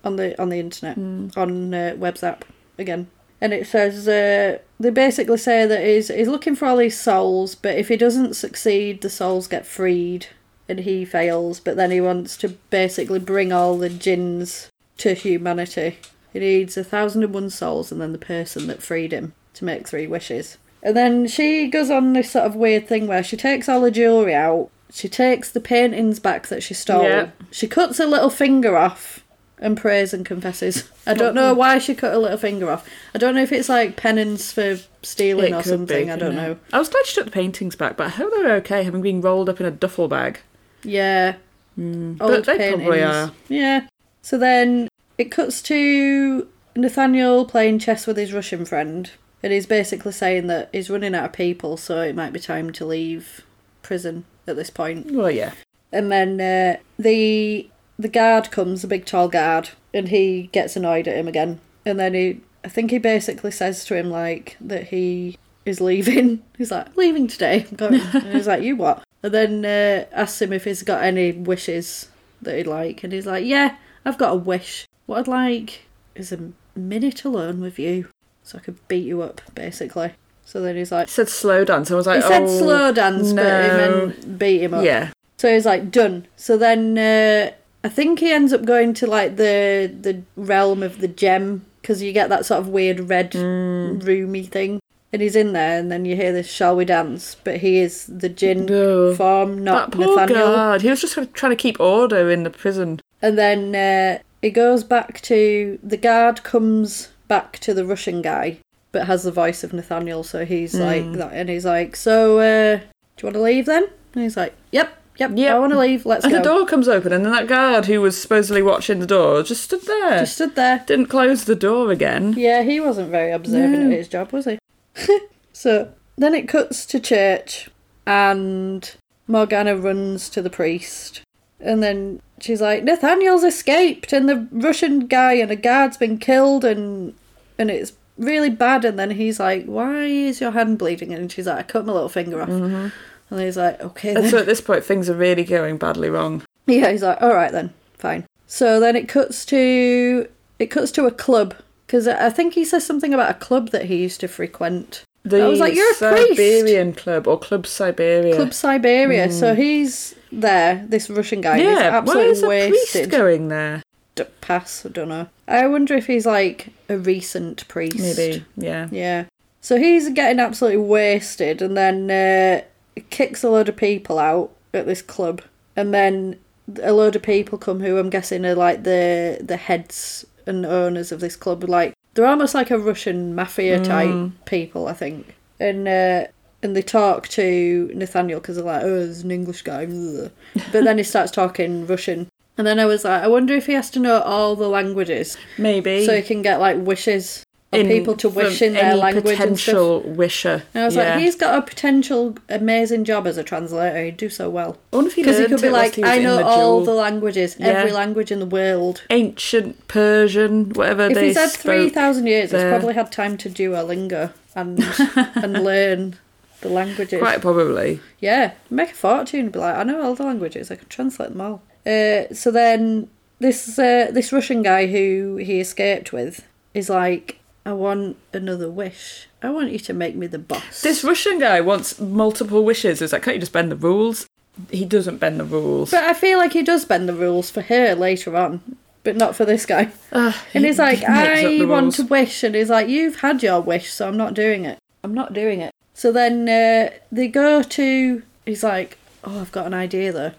[0.03, 1.36] on the on the internet Mm.
[1.36, 2.45] on uh, app
[2.77, 3.07] again,
[3.43, 7.56] and it says uh, they basically say that he's he's looking for all these souls,
[7.56, 10.27] but if he doesn't succeed, the souls get freed,
[10.69, 11.60] and he fails.
[11.60, 15.97] But then he wants to basically bring all the jinns to humanity.
[16.32, 19.65] He needs a thousand and one souls, and then the person that freed him to
[19.65, 20.58] make three wishes.
[20.82, 23.91] And then she goes on this sort of weird thing where she takes all the
[23.91, 27.29] jewellery out, she takes the paintings back that she stole, Yeah.
[27.51, 29.22] she cuts her little finger off
[29.59, 30.89] and prays and confesses.
[31.07, 32.87] I don't know why she cut her little finger off.
[33.13, 36.15] I don't know if it's like penance for stealing It or could something, be, I
[36.15, 36.51] don't couldn't know.
[36.53, 36.57] it?
[36.73, 39.21] I was glad she took the paintings back, but I hope they're okay, having been
[39.21, 40.39] rolled up in a duffel bag.
[40.83, 41.35] Yeah,
[41.79, 42.21] Mm.
[42.21, 42.83] old But they paintings.
[42.83, 43.31] probably are.
[43.49, 43.87] Yeah.
[44.21, 44.87] So then
[45.17, 49.09] it cuts to Nathaniel playing chess with his Russian friend,
[49.41, 52.71] and he's basically saying that he's running out of people, so it might be time
[52.73, 53.41] to leave
[53.81, 55.11] prison at this point.
[55.11, 55.53] Well, yeah.
[55.91, 61.08] And then uh, the the guard comes, the big tall guard, and he gets annoyed
[61.08, 61.60] at him again.
[61.86, 66.43] And then he, I think he basically says to him like that he is leaving.
[66.58, 67.65] He's like, leaving today.
[67.69, 68.01] I'm going.
[68.01, 69.03] and he's like, you what?
[69.21, 72.10] And then uh, asks him if he's got any wishes
[72.41, 74.86] that he'd like, and he's like, yeah, I've got a wish.
[75.06, 75.84] What I'd like
[76.15, 78.10] is a minute alone with you,
[78.43, 80.13] so I could beat you up, basically.
[80.45, 81.89] So then he's like, It said slow dance.
[81.89, 83.77] I was like, he said oh, slow dance, but he no.
[83.77, 84.84] meant beat him up.
[84.84, 85.12] Yeah.
[85.38, 86.27] So he's like done.
[86.36, 87.51] So then uh,
[87.83, 92.01] I think he ends up going to like the the realm of the gem because
[92.01, 94.03] you get that sort of weird red Mm.
[94.05, 94.79] roomy thing.
[95.11, 98.05] and he's in there, and then you hear this "Shall we dance?" But he is
[98.07, 99.13] the jinn No.
[99.13, 100.55] form, not That poor Nathaniel.
[100.55, 100.81] guard.
[100.81, 102.99] He was just trying to keep order in the prison.
[103.21, 108.57] And then uh, it goes back to the guard comes back to the Russian guy,
[108.91, 110.23] but has the voice of Nathaniel.
[110.23, 112.83] So he's like that, and he's like, "So, uh, do
[113.21, 115.56] you want to leave then?" And he's like, "Yep, yep, Yep.
[115.56, 116.06] I want to leave.
[116.06, 118.99] Let's And go." the door comes open, and then that guard who was supposedly watching
[118.99, 120.19] the door just stood there.
[120.19, 120.84] Just stood there.
[120.86, 122.34] Didn't close the door again.
[122.38, 123.91] Yeah, he wasn't very observant No.
[123.91, 124.60] at his job, was he?
[125.54, 127.69] so then it cuts to church,
[128.06, 128.95] and
[129.28, 131.21] Morgana runs to the priest,
[131.60, 136.63] and then she's like, "Nathaniel's escaped, and the Russian guy and a guard's been killed,
[136.65, 137.13] and
[137.58, 141.47] and it's really bad." And then he's like, "Why is your hand bleeding?" And she's
[141.47, 142.88] like, "I cut my little finger off." Mm-hmm.
[143.33, 146.43] And he's like, "Okay." And so at this point, things are really going badly wrong.
[146.65, 148.25] Yeah, he's like, all right then, fine.
[148.47, 150.27] So then it cuts to
[150.59, 151.55] it cuts to a club
[151.87, 155.03] because I think he says something about a club that he used to frequent.
[155.23, 158.35] The I was like, "You're a priest." Siberian Club or Club Siberia.
[158.35, 159.31] Club Siberia.
[159.31, 160.85] So he's there.
[160.87, 161.59] This Russian guy.
[161.59, 161.65] Hmm.
[161.65, 163.83] yeah, why absolutely is a priest going there?
[164.15, 164.85] D- pass.
[164.85, 165.27] I don't know.
[165.47, 167.99] I wonder if he's like a recent priest.
[167.99, 168.87] Maybe, yeah.
[168.91, 169.25] Yeah.
[169.61, 172.65] So he's getting absolutely wasted, and then uh,
[173.10, 175.41] kicks a load of people out at this club,
[175.75, 176.39] and then
[176.82, 181.12] a load of people come who I'm guessing are like the the heads and owners
[181.12, 181.63] of this club.
[181.63, 185.36] Like they're almost like a Russian mafia type people, I think.
[185.60, 186.27] And uh,
[186.62, 189.86] and they talk to Nathaniel because they're like, oh, there's an English guy,
[190.71, 192.27] but then he starts talking Russian.
[192.58, 195.38] And then I was like, I wonder if he has to know all the languages
[195.58, 196.06] Maybe.
[196.06, 197.42] so he can get like wishes
[197.75, 199.73] In- people to wish in their language and stuff.
[199.75, 200.63] potential wisher.
[200.73, 201.13] And I was yeah.
[201.15, 204.03] like, he's got a potential amazing job as a translator.
[204.05, 204.77] He'd do so well.
[204.91, 206.86] If he Because he could be like, I know the all duel.
[206.86, 207.67] the languages, Yeah.
[207.67, 209.03] every language in the world.
[209.09, 214.79] ancient Persian, whatever If he's had 3,000 years, he's probably had time to Duolingo and,
[215.36, 216.15] and learn
[216.62, 217.19] the languages.
[217.19, 217.99] Quite probably.
[218.19, 221.29] Yeah, make a fortune and be like, I know all the languages, I can translate
[221.29, 221.62] them all.
[221.86, 223.09] Uh, so then
[223.39, 229.28] this uh, this Russian guy who he escaped with is like, I want another wish.
[229.41, 230.82] I want you to make me the boss.
[230.82, 233.02] This Russian guy wants multiple wishes.
[233.02, 234.28] It's like, can't you just bend the rules?
[234.69, 235.91] He doesn't bend the rules.
[235.91, 239.36] But I feel like he does bend the rules for her later on, but not
[239.36, 239.91] for this guy.
[240.12, 242.43] Ugh, And he he's like, makes I want to wish.
[242.43, 244.78] And he's like, You've had your wish, so I'm not doing it.
[245.04, 245.71] I'm not doing it.
[245.93, 248.23] So then uh, they go to.
[248.45, 250.32] He's like, Oh, I've got an idea though.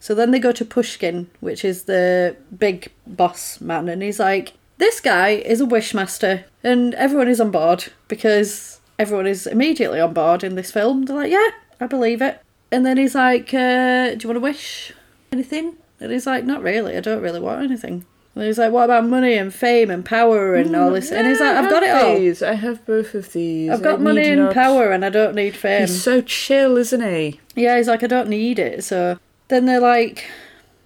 [0.00, 4.52] So then they go to Pushkin, which is the big boss man, and he's like,
[4.78, 10.12] This guy is a wishmaster, and everyone is on board because everyone is immediately on
[10.12, 11.04] board in this film.
[11.04, 12.40] They're like, Yeah, I believe it.
[12.72, 14.92] And then he's like, uh, Do you want to wish
[15.32, 15.76] anything?
[16.00, 18.04] And he's like, Not really, I don't really want anything.
[18.34, 21.12] And he's like, What about money and fame and power and all this?
[21.12, 22.16] And he's like, I I've got it all.
[22.16, 22.42] these.
[22.42, 23.70] I have both of these.
[23.70, 25.82] I've got need money and not- power and I don't need fame.
[25.82, 27.40] He's so chill, isn't he?
[27.54, 28.82] Yeah, he's like, I don't need it.
[28.82, 30.24] So then they're like,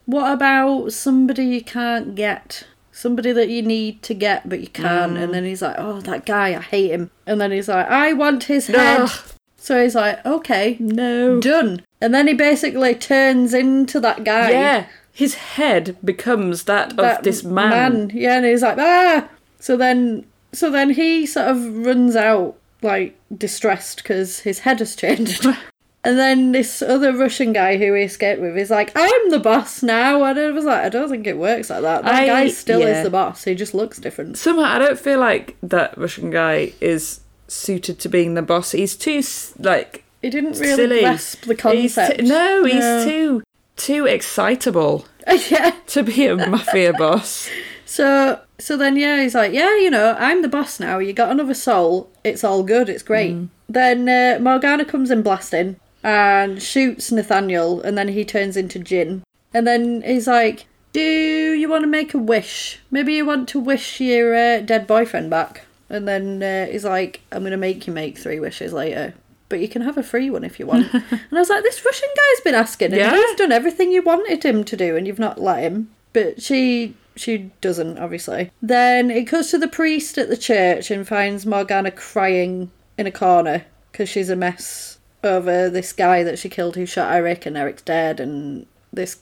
[0.05, 2.65] what about somebody you can't get?
[2.99, 5.15] Somebody that you need to get but you can't.
[5.15, 5.23] Mm.
[5.23, 7.13] And then he's like, oh, that guy, I hate him.
[7.29, 9.09] And then he's like, I want his head.
[9.57, 11.41] So he's like, okay, No.
[11.41, 11.85] done.
[12.01, 14.51] And then he basically turns into that guy.
[14.51, 18.11] Yeah, his head becomes that, that of this man.
[18.13, 19.29] Yeah, and he's like, ah.
[19.61, 24.97] So then, so then he sort of runs out like distressed because his head has
[24.97, 25.47] changed.
[26.05, 29.83] and then this other Russian guy who he escaped with is like, I'm the boss
[29.83, 30.23] now.
[30.25, 32.05] And I was like, I don't think it works like that.
[32.05, 32.99] That I- guy still yeah.
[32.99, 33.45] is the boss.
[33.45, 34.39] He just looks different.
[34.39, 38.73] Somehow, I don't feel like that Russian guy is suited to being the boss.
[38.73, 39.23] He's too
[39.59, 41.01] like He didn't really silly.
[41.01, 42.23] grasp the He's concept.
[42.23, 43.05] no, he's No.
[43.05, 43.43] too
[43.77, 45.07] too excitable
[45.51, 45.73] yeah.
[45.87, 47.49] to be a mafia boss.
[47.91, 50.99] So so then yeah, he's like, yeah, you know, I'm the boss now.
[50.99, 52.11] You got another soul.
[52.23, 52.91] It's all good.
[52.91, 53.33] It's great.
[53.35, 53.49] Mm.
[53.67, 59.23] Then uh, Morgana comes in blasting and shoots Nathaniel, and then he turns into Jin.
[59.55, 62.81] And then he's like, "Do you want to make a wish?
[62.91, 67.21] Maybe you want to wish your uh, dead boyfriend back." And then uh, he's like,
[67.33, 69.15] "I'm gonna make you make three wishes later."
[69.49, 70.91] But you can have a free one if you want.
[70.93, 73.17] and I was like, this Russian guy's been asking, and Yeah.
[73.17, 75.91] he's done everything you wanted him to do, and you've not let him.
[76.13, 78.51] But she she doesn't, obviously.
[78.63, 83.11] Then it goes to the priest at the church and finds Morgana crying in a
[83.11, 87.57] corner because she's a mess over this guy that she killed who shot Eric, and
[87.57, 89.19] Eric's dead, and this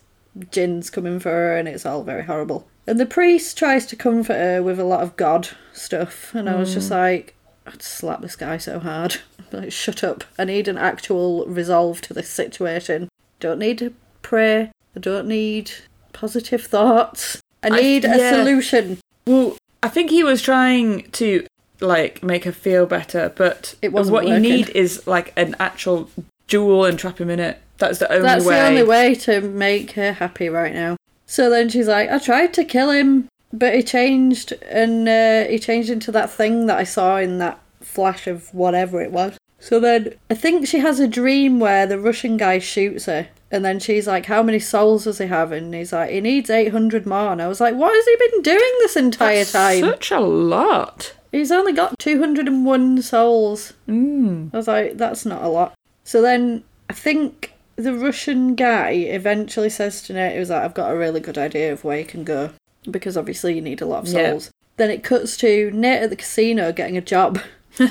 [0.50, 2.68] Jin's coming for her, and it's all very horrible.
[2.86, 6.56] And the priest tries to comfort her with a lot of God stuff, and I
[6.56, 6.94] was just hmm.
[6.94, 7.34] like,
[7.66, 9.16] I'd slap this guy so hard.
[9.52, 10.24] Like, shut up.
[10.36, 13.08] I need an actual resolve to this situation.
[13.38, 14.72] Don't need to pray.
[14.96, 15.70] I don't need
[16.12, 17.40] positive thoughts.
[17.62, 18.98] I I- need a solution.
[19.24, 21.46] Well, I think he was trying to
[21.80, 26.10] like make her feel better, but It wasn't what you need is like an actual
[26.46, 27.60] jewel and trap him in it.
[27.78, 28.54] That's the only That's way.
[28.54, 30.96] the only way to make her happy right now.
[31.26, 35.58] So then she's like, I tried to kill him, but he changed, and uh, he
[35.58, 39.36] changed into that thing that I saw in that flash of whatever it was.
[39.58, 43.64] So then I think she has a dream where the Russian guy shoots her, and
[43.64, 45.52] then she's like, How many souls does he have?
[45.52, 47.32] And he's like, He needs 800 more.
[47.32, 49.80] And I was like, What has he been doing this entire That's time?
[49.80, 51.14] Such a lot.
[51.32, 53.74] He's only got 201 souls.
[53.88, 54.54] Mm.
[54.54, 55.74] I was like, that's not a lot.
[56.02, 60.74] So then I think the Russian guy eventually says to Nate, he was like, I've
[60.74, 62.52] got a really good idea of where you can go.
[62.90, 64.50] Because obviously you need a lot of souls.
[64.76, 67.40] Then it cuts to Nate at the casino getting a job.
[67.80, 67.86] uh,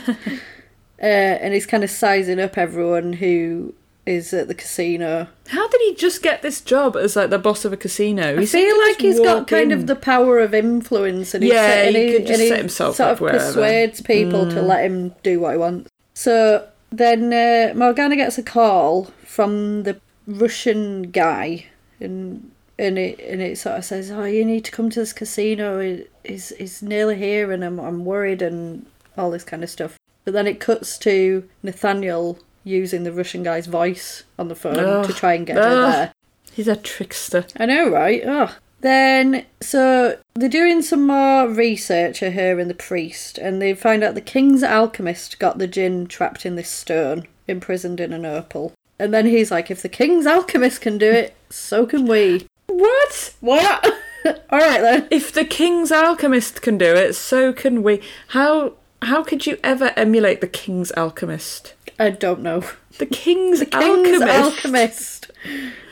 [1.00, 5.28] and he's kind of sizing up everyone who is at the casino.
[5.48, 8.36] How did he just get this job as like the boss of a casino?
[8.36, 9.80] I He seemed feel like he's got kind in.
[9.80, 12.58] of the power of influence, and he's Yeah, and he he, could just and set
[12.60, 13.40] himself sort up of wherever.
[13.40, 13.46] Mm.
[13.48, 15.90] persuades people to let him do what he wants.
[16.14, 21.66] So then uh, Morgana gets a call from the Russian guy,
[22.00, 25.14] and and it and it sort of says, "Oh, you need to come to this
[25.14, 25.80] casino.
[25.80, 29.98] It- He's he's nearly here, and I'm I'm worried and all this kind of stuff."
[30.24, 35.14] But then it cuts to Nathaniel using the Russian guy's voice on the phone to
[35.14, 36.14] try and get her there.
[36.52, 37.46] He's a trickster.
[37.58, 38.22] I know, right?
[38.26, 38.56] Oh.
[38.82, 44.04] Then, so they're doing some more research of her and the priest, and they find
[44.04, 48.74] out the king's alchemist got the Jinn trapped in this stone, imprisoned in an opal.
[49.00, 52.48] And then he's like, if the king's alchemist can do it, so can we.
[52.68, 53.34] What?
[53.42, 53.86] What?
[54.26, 55.08] All right then.
[55.12, 58.02] If the king's alchemist can do it, so can we.
[58.30, 61.74] How how could you ever emulate the king's alchemist?
[62.00, 62.64] I don't know.
[62.98, 64.62] The king's, The king's alchemist.
[64.64, 65.32] alchemist.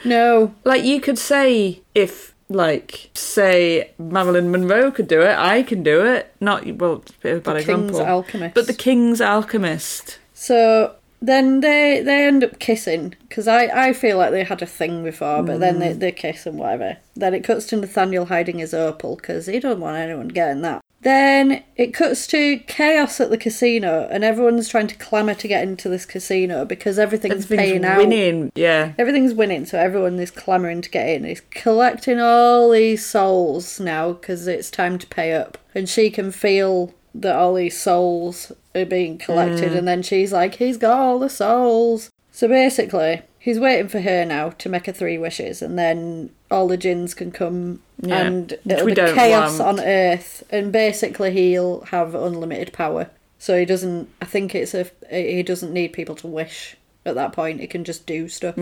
[0.06, 0.56] No.
[0.63, 6.06] Like you could say if like say Marilyn Monroe could do it, I can do
[6.06, 6.34] it.
[6.39, 7.88] Not well, it's a bit of a bad The example.
[7.89, 8.56] king's alchemist.
[8.56, 10.20] but the king's alchemist.
[10.34, 14.66] So then they they end up kissing because I, I feel like they had a
[14.66, 16.00] thing before, but then they, mm.
[16.00, 16.98] they kiss and whatever.
[17.16, 20.82] Then it cuts to Nathaniel hiding his opal because he don't want anyone getting that.
[21.04, 25.63] Then it cuts to chaos at the casino and everyone's trying to clamour to get
[25.63, 27.98] into this casino because everything's, Everything's paying out.
[27.98, 28.52] winning.
[28.56, 28.94] Yeah.
[28.98, 31.26] Everything's winning, so everyone is clamouring to get in.
[31.26, 35.58] He's collecting all these souls now because it's time to pay up.
[35.76, 39.78] And she can feel that all these souls are being collected, mm.
[39.78, 42.10] and then she's like, he's got all the souls.
[42.32, 46.67] So basically, he's waiting for her now to make her three wishes, and then all
[46.67, 49.79] the jinns can come Yeah, and it'll be chaos want.
[49.79, 50.43] on Earth.
[50.49, 53.10] And basically, he'll have unlimited power.
[53.39, 54.08] So he doesn't.
[54.21, 54.89] I think it's a.
[55.10, 57.60] He doesn't need people to wish at that point.
[57.60, 58.56] He can just do stuff.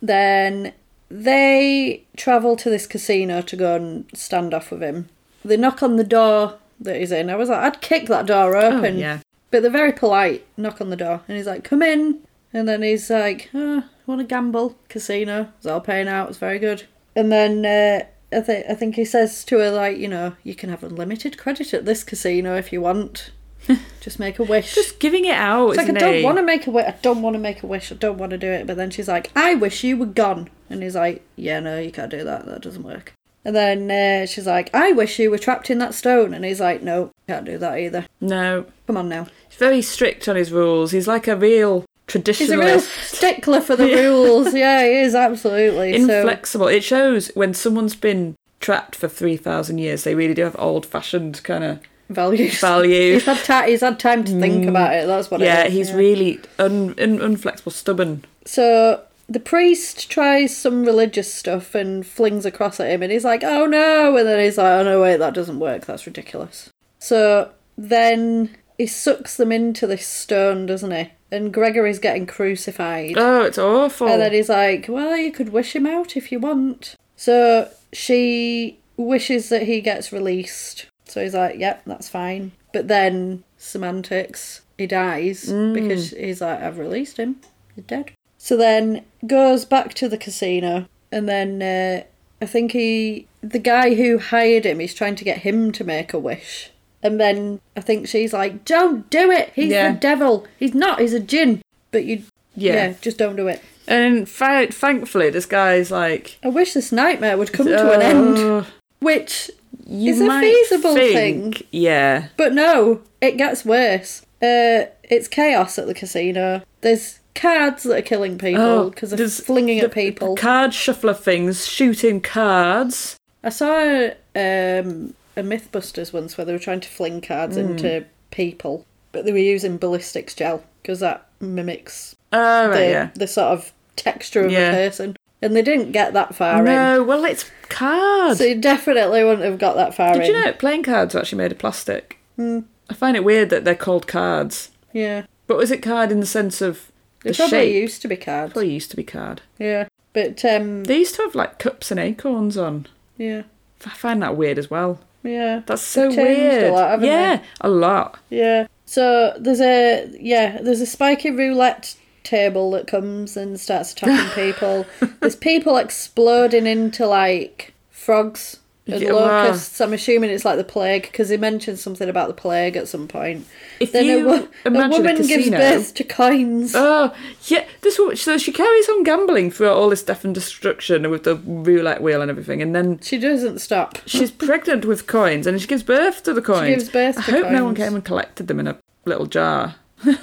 [0.00, 0.72] Then
[1.08, 5.08] they travel to this casino to go and stand off with him.
[5.44, 7.30] They knock on the door that he's in.
[7.30, 8.98] I was like, I'd kick that door Oh, open.
[8.98, 9.20] yeah.
[9.50, 10.44] But they're very polite.
[10.56, 12.20] Knock on the door, and he's like, "Come in."
[12.52, 14.76] And then he's like, oh, "Want to gamble?
[14.88, 15.52] Casino?
[15.58, 16.28] It's all paying out.
[16.28, 16.84] It's very good."
[17.16, 18.04] And then uh,
[18.36, 21.38] I think I think he says to her like, "You know, you can have unlimited
[21.38, 23.30] credit at this casino if you want.
[24.00, 25.70] Just make a wish." Just giving it out.
[25.70, 26.86] It's like I don't want to make a wish.
[26.86, 27.92] I don't want to make a wish.
[27.92, 28.66] I don't want to do it.
[28.66, 31.92] But then she's like, "I wish you were gone." And he's like, "Yeah, no, you
[31.92, 32.46] can't do that.
[32.46, 35.94] That doesn't work." And then uh, she's like, "I wish you were trapped in that
[35.94, 38.06] stone." And he's like, "No, can't do that either.
[38.20, 38.66] No.
[38.86, 40.92] Come on now." He's very strict on his rules.
[40.92, 42.38] He's like a real traditionalist.
[42.38, 44.54] He's a real stickler for the rules.
[44.54, 45.92] Yeah, he is absolutely.
[46.04, 46.68] So inflexible.
[46.68, 51.42] It shows when someone's been trapped for 3,000 years, they really do have old fashioned
[51.42, 52.60] kind of values.
[52.60, 53.14] value.
[53.14, 53.68] He's had time.
[53.68, 55.06] He's had time to think about it.
[55.06, 55.40] That's what.
[55.40, 55.44] Mm.
[55.44, 58.24] yeah, it is, he's really un, un, unflexible, stubborn.
[58.44, 63.42] So the priest tries some religious stuff and flings across at him, and he's like,
[63.42, 65.86] "Oh no!" And then he's like, "Oh no, wait, that doesn't work.
[65.86, 71.10] That's ridiculous." So then he sucks them into this stone, doesn't he?
[71.32, 73.14] And Gregory's getting crucified.
[73.16, 74.06] Oh, it's awful.
[74.06, 76.94] And then he's like, Well, you could wish him out if you want.
[77.16, 80.86] So she wishes that he gets released.
[81.06, 82.52] So he's like, Yep, that's fine.
[82.74, 87.36] But then, semantics, he dies because he's like, I've released him.
[87.74, 88.12] He's dead.
[88.36, 90.86] So then goes back to the casino.
[91.10, 92.04] And then uh,
[92.42, 96.12] I think he, the guy who hired him, he's trying to get him to make
[96.12, 96.71] a wish.
[97.02, 99.52] And then I think she's like, Don't do it.
[99.54, 99.92] He's Yeah.
[99.92, 100.46] the devil.
[100.58, 101.00] He's not.
[101.00, 101.62] He's a djinn.
[101.90, 102.22] But you
[102.56, 102.74] Yeah.
[102.74, 103.60] yeah, just don't do it.
[103.88, 106.38] And fa- thankfully, this guy's like.
[106.42, 108.38] I wish this nightmare would come to an end.
[108.38, 108.66] "Oh,
[109.00, 109.50] Which,
[109.88, 111.66] You It's a might feasible think, thing.
[111.72, 112.26] Yeah.
[112.36, 114.22] but no, it gets worse.
[114.40, 116.62] Uh, it's chaos at the casino.
[116.82, 120.36] There's cards that are killing people Oh, because they're there's flinging the at people.
[120.36, 123.16] Card shuffler things, shooting cards.
[123.42, 127.62] I saw um, a MythBusters once where they were trying to fling cards Hmm.
[127.62, 133.10] into people, but they were using ballistics gel because that mimics Oh, right, the, yeah.
[133.14, 134.70] the sort of texture of Yeah.
[134.72, 135.16] a person.
[135.42, 136.64] And they didn't get that far in.
[136.66, 138.38] No, well, it's cards.
[138.38, 140.26] So you definitely wouldn't have got that far Did in.
[140.28, 142.18] you know playing cards are actually made of plastic?
[142.36, 142.60] Hmm.
[142.88, 144.70] I find it weird that they're called cards.
[144.92, 145.22] Yeah.
[145.46, 146.92] But was it card in the sense of
[147.24, 147.74] the It probably shape?
[147.82, 148.52] used to be cards.
[148.52, 149.42] Probably used to be card.
[149.58, 149.88] Yeah.
[150.12, 152.86] But um They used to have like cups and acorns on.
[153.18, 153.42] yeah.
[153.84, 155.00] I find that weird as well.
[155.22, 155.62] Yeah.
[155.66, 156.72] That's so They've a weird.
[156.72, 158.18] lot, yeah, a lot.
[158.30, 158.66] Yeah.
[158.86, 161.94] So there's a yeah, there's a spiky roulette
[162.24, 164.86] table that comes and starts attacking people.
[165.20, 169.58] there's people exploding into like frogs and Yeah, wow.
[169.80, 173.06] I'm assuming it's like the plague because he mentioned something about the plague at some
[173.06, 173.46] point.
[173.78, 176.74] If Then a, you a imagine woman gives birth to coins.
[176.74, 177.14] Oh,
[177.44, 177.64] yeah.
[177.82, 181.36] This wo- so she carries on gambling throughout all this death and destruction with the
[181.36, 183.98] roulette wheel and everything, and then she doesn't stop.
[184.06, 186.76] she's pregnant with coins, and she gives birth to the coins.
[186.76, 189.76] gives birth I hope no one came and collected them in a little jar.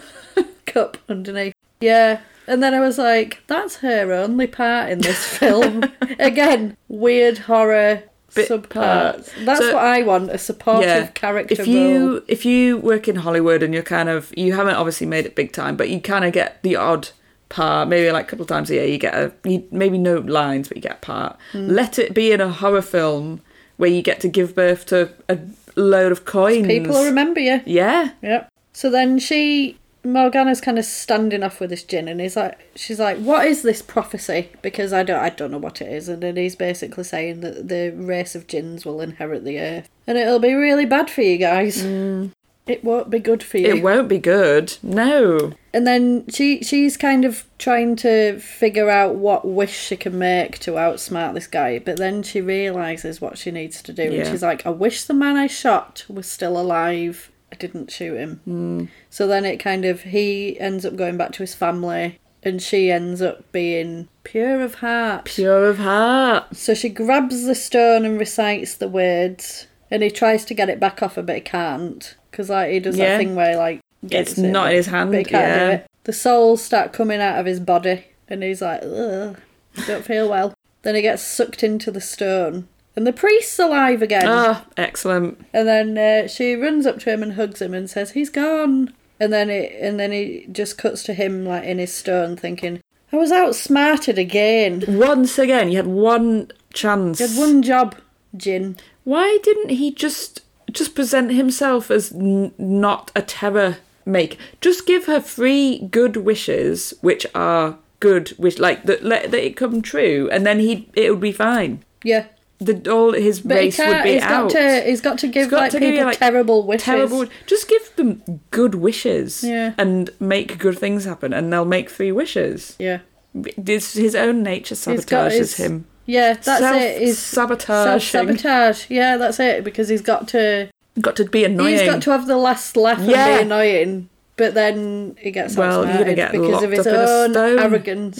[0.65, 1.53] cup underneath.
[1.81, 2.21] Yeah.
[2.47, 5.83] And then I was like, that's her only part in this film.
[6.19, 8.03] Again, weird horror
[8.35, 8.69] subparts.
[8.69, 9.29] part.
[9.45, 11.07] That's So- what I want, a supportive Yeah.
[11.07, 12.21] character If you role.
[12.27, 15.51] if you work in Hollywood and you're kind of you haven't obviously made it big
[15.51, 17.09] time, but you kind of get the odd
[17.49, 17.87] part.
[17.89, 20.67] Maybe like a couple of times a year, you get a you, maybe no lines,
[20.67, 21.37] but you get a part.
[21.51, 21.67] Hmm.
[21.67, 23.41] Let it be in a horror film
[23.77, 25.39] where you get to give birth to a
[25.75, 26.67] load of coins.
[26.67, 27.61] People will remember you.
[27.65, 28.49] yeah, Yep.
[28.73, 32.99] So then she Morgana's kind of standing off with this Jinn and he's like she's
[32.99, 34.49] like, What is this prophecy?
[34.61, 37.67] Because I don't I don't know what it is and then he's basically saying that
[37.67, 39.89] the race of Jinns will inherit the earth.
[40.07, 41.83] And it'll be really bad for you guys.
[41.83, 42.31] Mm.
[42.65, 43.65] It won't be good for you.
[43.67, 44.77] it won't be good.
[44.83, 45.53] No.
[45.73, 50.59] And then she she's kind of trying to figure out what wish she can make
[50.59, 54.31] to outsmart this guy, but then she realizes what she needs to do, and Yeah.
[54.31, 57.31] she's like, "I wish the man I shot was still alive.
[57.51, 58.85] I didn't shoot him." Hmm.
[59.09, 62.91] So then it kind of he ends up going back to his family, and she
[62.91, 65.25] ends up being pure of heart.
[65.25, 66.55] Pure of heart.
[66.55, 70.79] So she grabs the stone and recites the words, and he tries to get it
[70.79, 73.09] back off her, but he can't because like he does Yeah.
[73.09, 75.59] that thing where he, like gets It's it, not in his hand, but he can't
[75.59, 75.81] do yeah.
[76.05, 79.37] The souls start coming out of his body, and he's like, "Ugh,
[79.77, 82.67] I don't feel well." Then he gets sucked into the stone,
[82.99, 84.25] and the priest's alive again.
[84.27, 85.39] Ah, excellent.
[85.53, 88.93] And then uh, she runs up to him and hugs him and says, "He's gone."
[89.21, 92.81] And then it, and then he just cuts to him like in his stone, thinking,
[93.13, 94.83] "I was outsmarted again.
[94.85, 97.21] Once again, you had one chance.
[97.21, 97.95] You had one job,
[98.35, 98.75] Jinn."
[99.05, 104.37] Why didn't he just just present himself as n- not a terror make?
[104.59, 109.05] Just give her three good wishes, which are good wish, like that.
[109.05, 111.85] Let that it come true, and then he it would be fine.
[112.03, 112.25] Yeah,
[112.61, 114.51] The all his but race would be He's out.
[114.51, 114.81] got to.
[114.85, 116.83] He's got to give got like to give people you, like, terrible wishes.
[116.83, 117.25] Terrible.
[117.45, 119.73] Just give them good wishes, Yeah.
[119.77, 122.75] and make good things happen, and they'll make three wishes.
[122.77, 122.99] Yeah,
[123.33, 125.85] This his own nature sabotages his- him.
[126.05, 126.33] yeah.
[126.33, 127.01] That's it.
[127.01, 127.99] He's Self-sabotaging.
[128.37, 128.85] sabotage.
[128.89, 129.63] Yeah, that's it.
[129.63, 130.69] Because he's got to.
[130.99, 131.77] Got to be annoying.
[131.77, 133.27] He's got to have the last laugh Yeah.
[133.27, 134.09] and be annoying.
[134.35, 137.57] But then he gets Well, outsmarted get because of his up in a own stone.
[137.57, 137.61] Mm.
[137.63, 138.19] arrogance.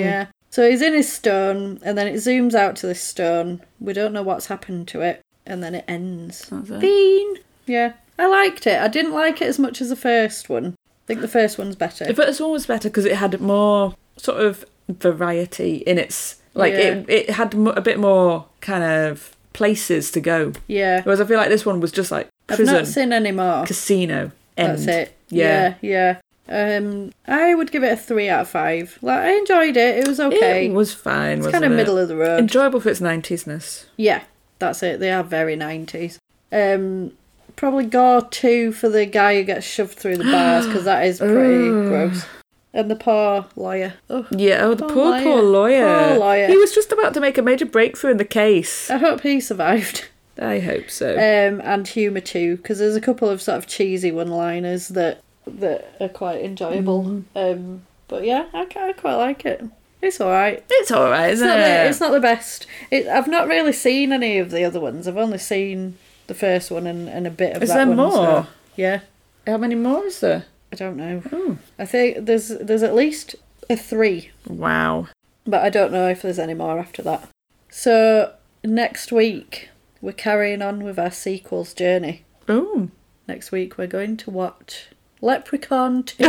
[0.00, 0.26] Yeah.
[0.50, 3.62] So he's in his stone, and then it zooms out to this stone.
[3.80, 6.48] We don't know what's happened to it, and then it ends.
[6.50, 6.80] That's it.
[6.80, 7.36] Bean.
[7.66, 8.80] Yeah, I liked it.
[8.80, 10.74] I didn't like it as much as the first one.
[10.76, 12.04] I think the first one's better.
[12.04, 16.72] The first one was better because it had more sort of variety in its like
[16.72, 16.78] Yeah.
[16.78, 17.08] it.
[17.10, 20.52] It had a bit more kind of places to go.
[20.66, 23.30] yeah, Whereas I feel like this one was just like I've prison, not seen any
[23.32, 23.64] more.
[23.66, 24.78] casino, end.
[24.78, 25.16] That's it.
[25.28, 25.74] Yeah.
[25.80, 26.20] yeah, yeah.
[26.50, 28.98] Um, I would give it a three out of five.
[29.02, 29.98] Like I enjoyed it.
[29.98, 30.66] It was okay.
[30.66, 31.38] It was fine.
[31.38, 31.76] it's kind of it?
[31.76, 32.40] middle of the road.
[32.40, 33.86] Enjoyable for its nineties-ness.
[33.96, 34.24] Yeah,
[34.58, 34.98] that's it.
[35.00, 36.18] They are very 90s.
[36.52, 37.12] Um,
[37.56, 41.18] probably gore two for the guy who gets shoved through the bars because that is
[41.20, 42.26] pretty gross.
[42.72, 43.94] And the poor lawyer.
[44.08, 44.64] Oh, Yeah.
[44.64, 45.22] Oh, the Poor poor, lawyer.
[45.22, 46.08] poor lawyer.
[46.10, 46.46] Poor lawyer.
[46.48, 48.90] He was just about to make a major breakthrough in the case.
[48.90, 50.08] I hope he survived.
[50.40, 51.12] I hope so.
[51.14, 55.20] Um, and humour too, because there's a couple of sort of cheesy one-liners that
[55.58, 57.24] that are quite enjoyable.
[57.34, 59.64] Um, but yeah, I, I quite like it.
[60.02, 60.64] It's all right.
[60.70, 61.62] it's all right, It's isn't not, it?
[61.62, 62.66] the, it's not the best.
[62.90, 65.06] It, I've not really seen any of the other ones.
[65.06, 67.96] I've only seen the first one and, and a bit of Is that there one.
[67.96, 68.12] more?
[68.12, 68.46] so-
[68.76, 69.00] yeah,
[69.46, 70.46] How many more is there?
[70.72, 71.22] I don't know.
[71.32, 73.34] Oh, I think there's there's at least
[73.68, 75.08] a three, wow.
[75.44, 77.28] but I don't know if there's any more after that.
[77.68, 78.32] So
[78.64, 79.68] next week
[80.00, 82.24] we're carrying on with our sequels journey.
[82.48, 82.88] Oh,
[83.28, 84.88] Next week we're going to watch
[85.22, 86.24] Leprechaun 2.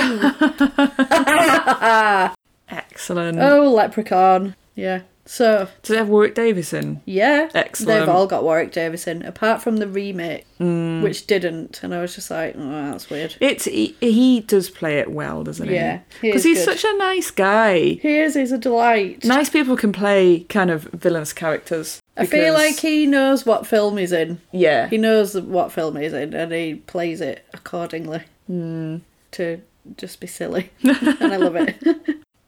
[2.69, 3.39] excellent.
[3.39, 4.55] oh, Leprechaun.
[4.75, 5.01] Yeah.
[5.23, 6.99] So, Does it have Warwick Davis in?
[7.05, 7.49] yeah.
[7.53, 7.99] Excellent.
[8.01, 11.03] They've all got Warwick Davis in, apart from the remake, Mm.
[11.03, 11.81] which didn't.
[11.83, 13.35] And I was just like, oh, that's weird.
[13.39, 15.75] It's he, he does play it well, doesn't he?
[15.75, 16.77] Yeah, because is he's good.
[16.79, 17.79] such a nice guy.
[18.01, 19.23] He is, he's a delight.
[19.23, 21.99] Nice people can play kind of villainous characters.
[22.17, 24.41] I feel like he knows what film he's in.
[24.51, 28.97] yeah, He knows what film he's in and he plays it accordingly Hmm.
[29.31, 29.61] to
[29.95, 30.71] just be silly.
[30.83, 31.81] and I love it.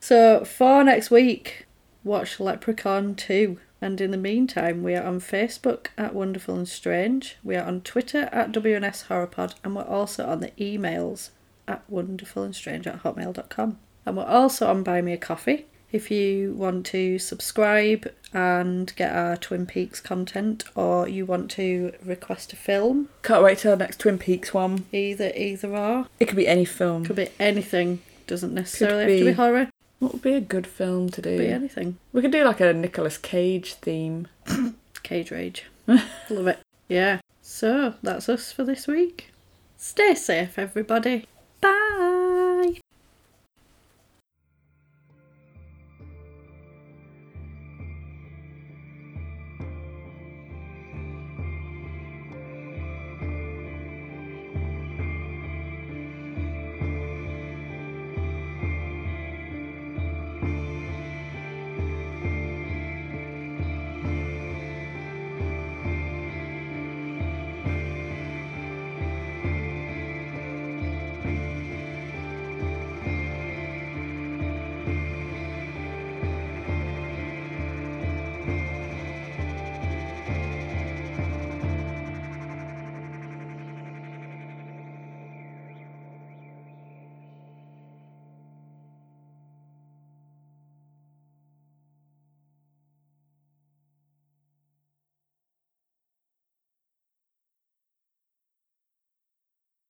[0.02, 1.66] so, for next week,
[2.04, 3.58] watch Leprechaun 2.
[3.82, 7.38] And in the meantime, we are on Facebook at Wonderful and Strange.
[7.42, 9.56] We are on Twitter at WNS Horrorpod.
[9.64, 11.30] And we're also on the emails
[11.70, 13.80] at wonderfulandstrange at hotmail.com.
[14.06, 15.68] And we're also on Buy Me a Coffee.
[15.94, 21.94] If you want to subscribe and get our Twin Peaks content, or you want to
[22.04, 24.86] request a film, can't wait till our next Twin Peaks one.
[24.92, 26.08] either either or.
[26.20, 27.06] It could be any film.
[27.06, 28.02] Could be anything.
[28.26, 29.70] Doesn't necessarily have to be- be horror.
[30.00, 31.38] What would be a good film to do?
[31.38, 31.98] Could be anything.
[32.12, 34.28] We could do like a Nicolas Cage theme.
[35.04, 35.66] Cage Rage.
[35.88, 36.60] Love it.
[36.90, 37.20] Yeah.
[37.44, 39.32] So that's us for this week.
[39.78, 41.28] Stay safe, everybody.
[41.62, 41.70] Bye.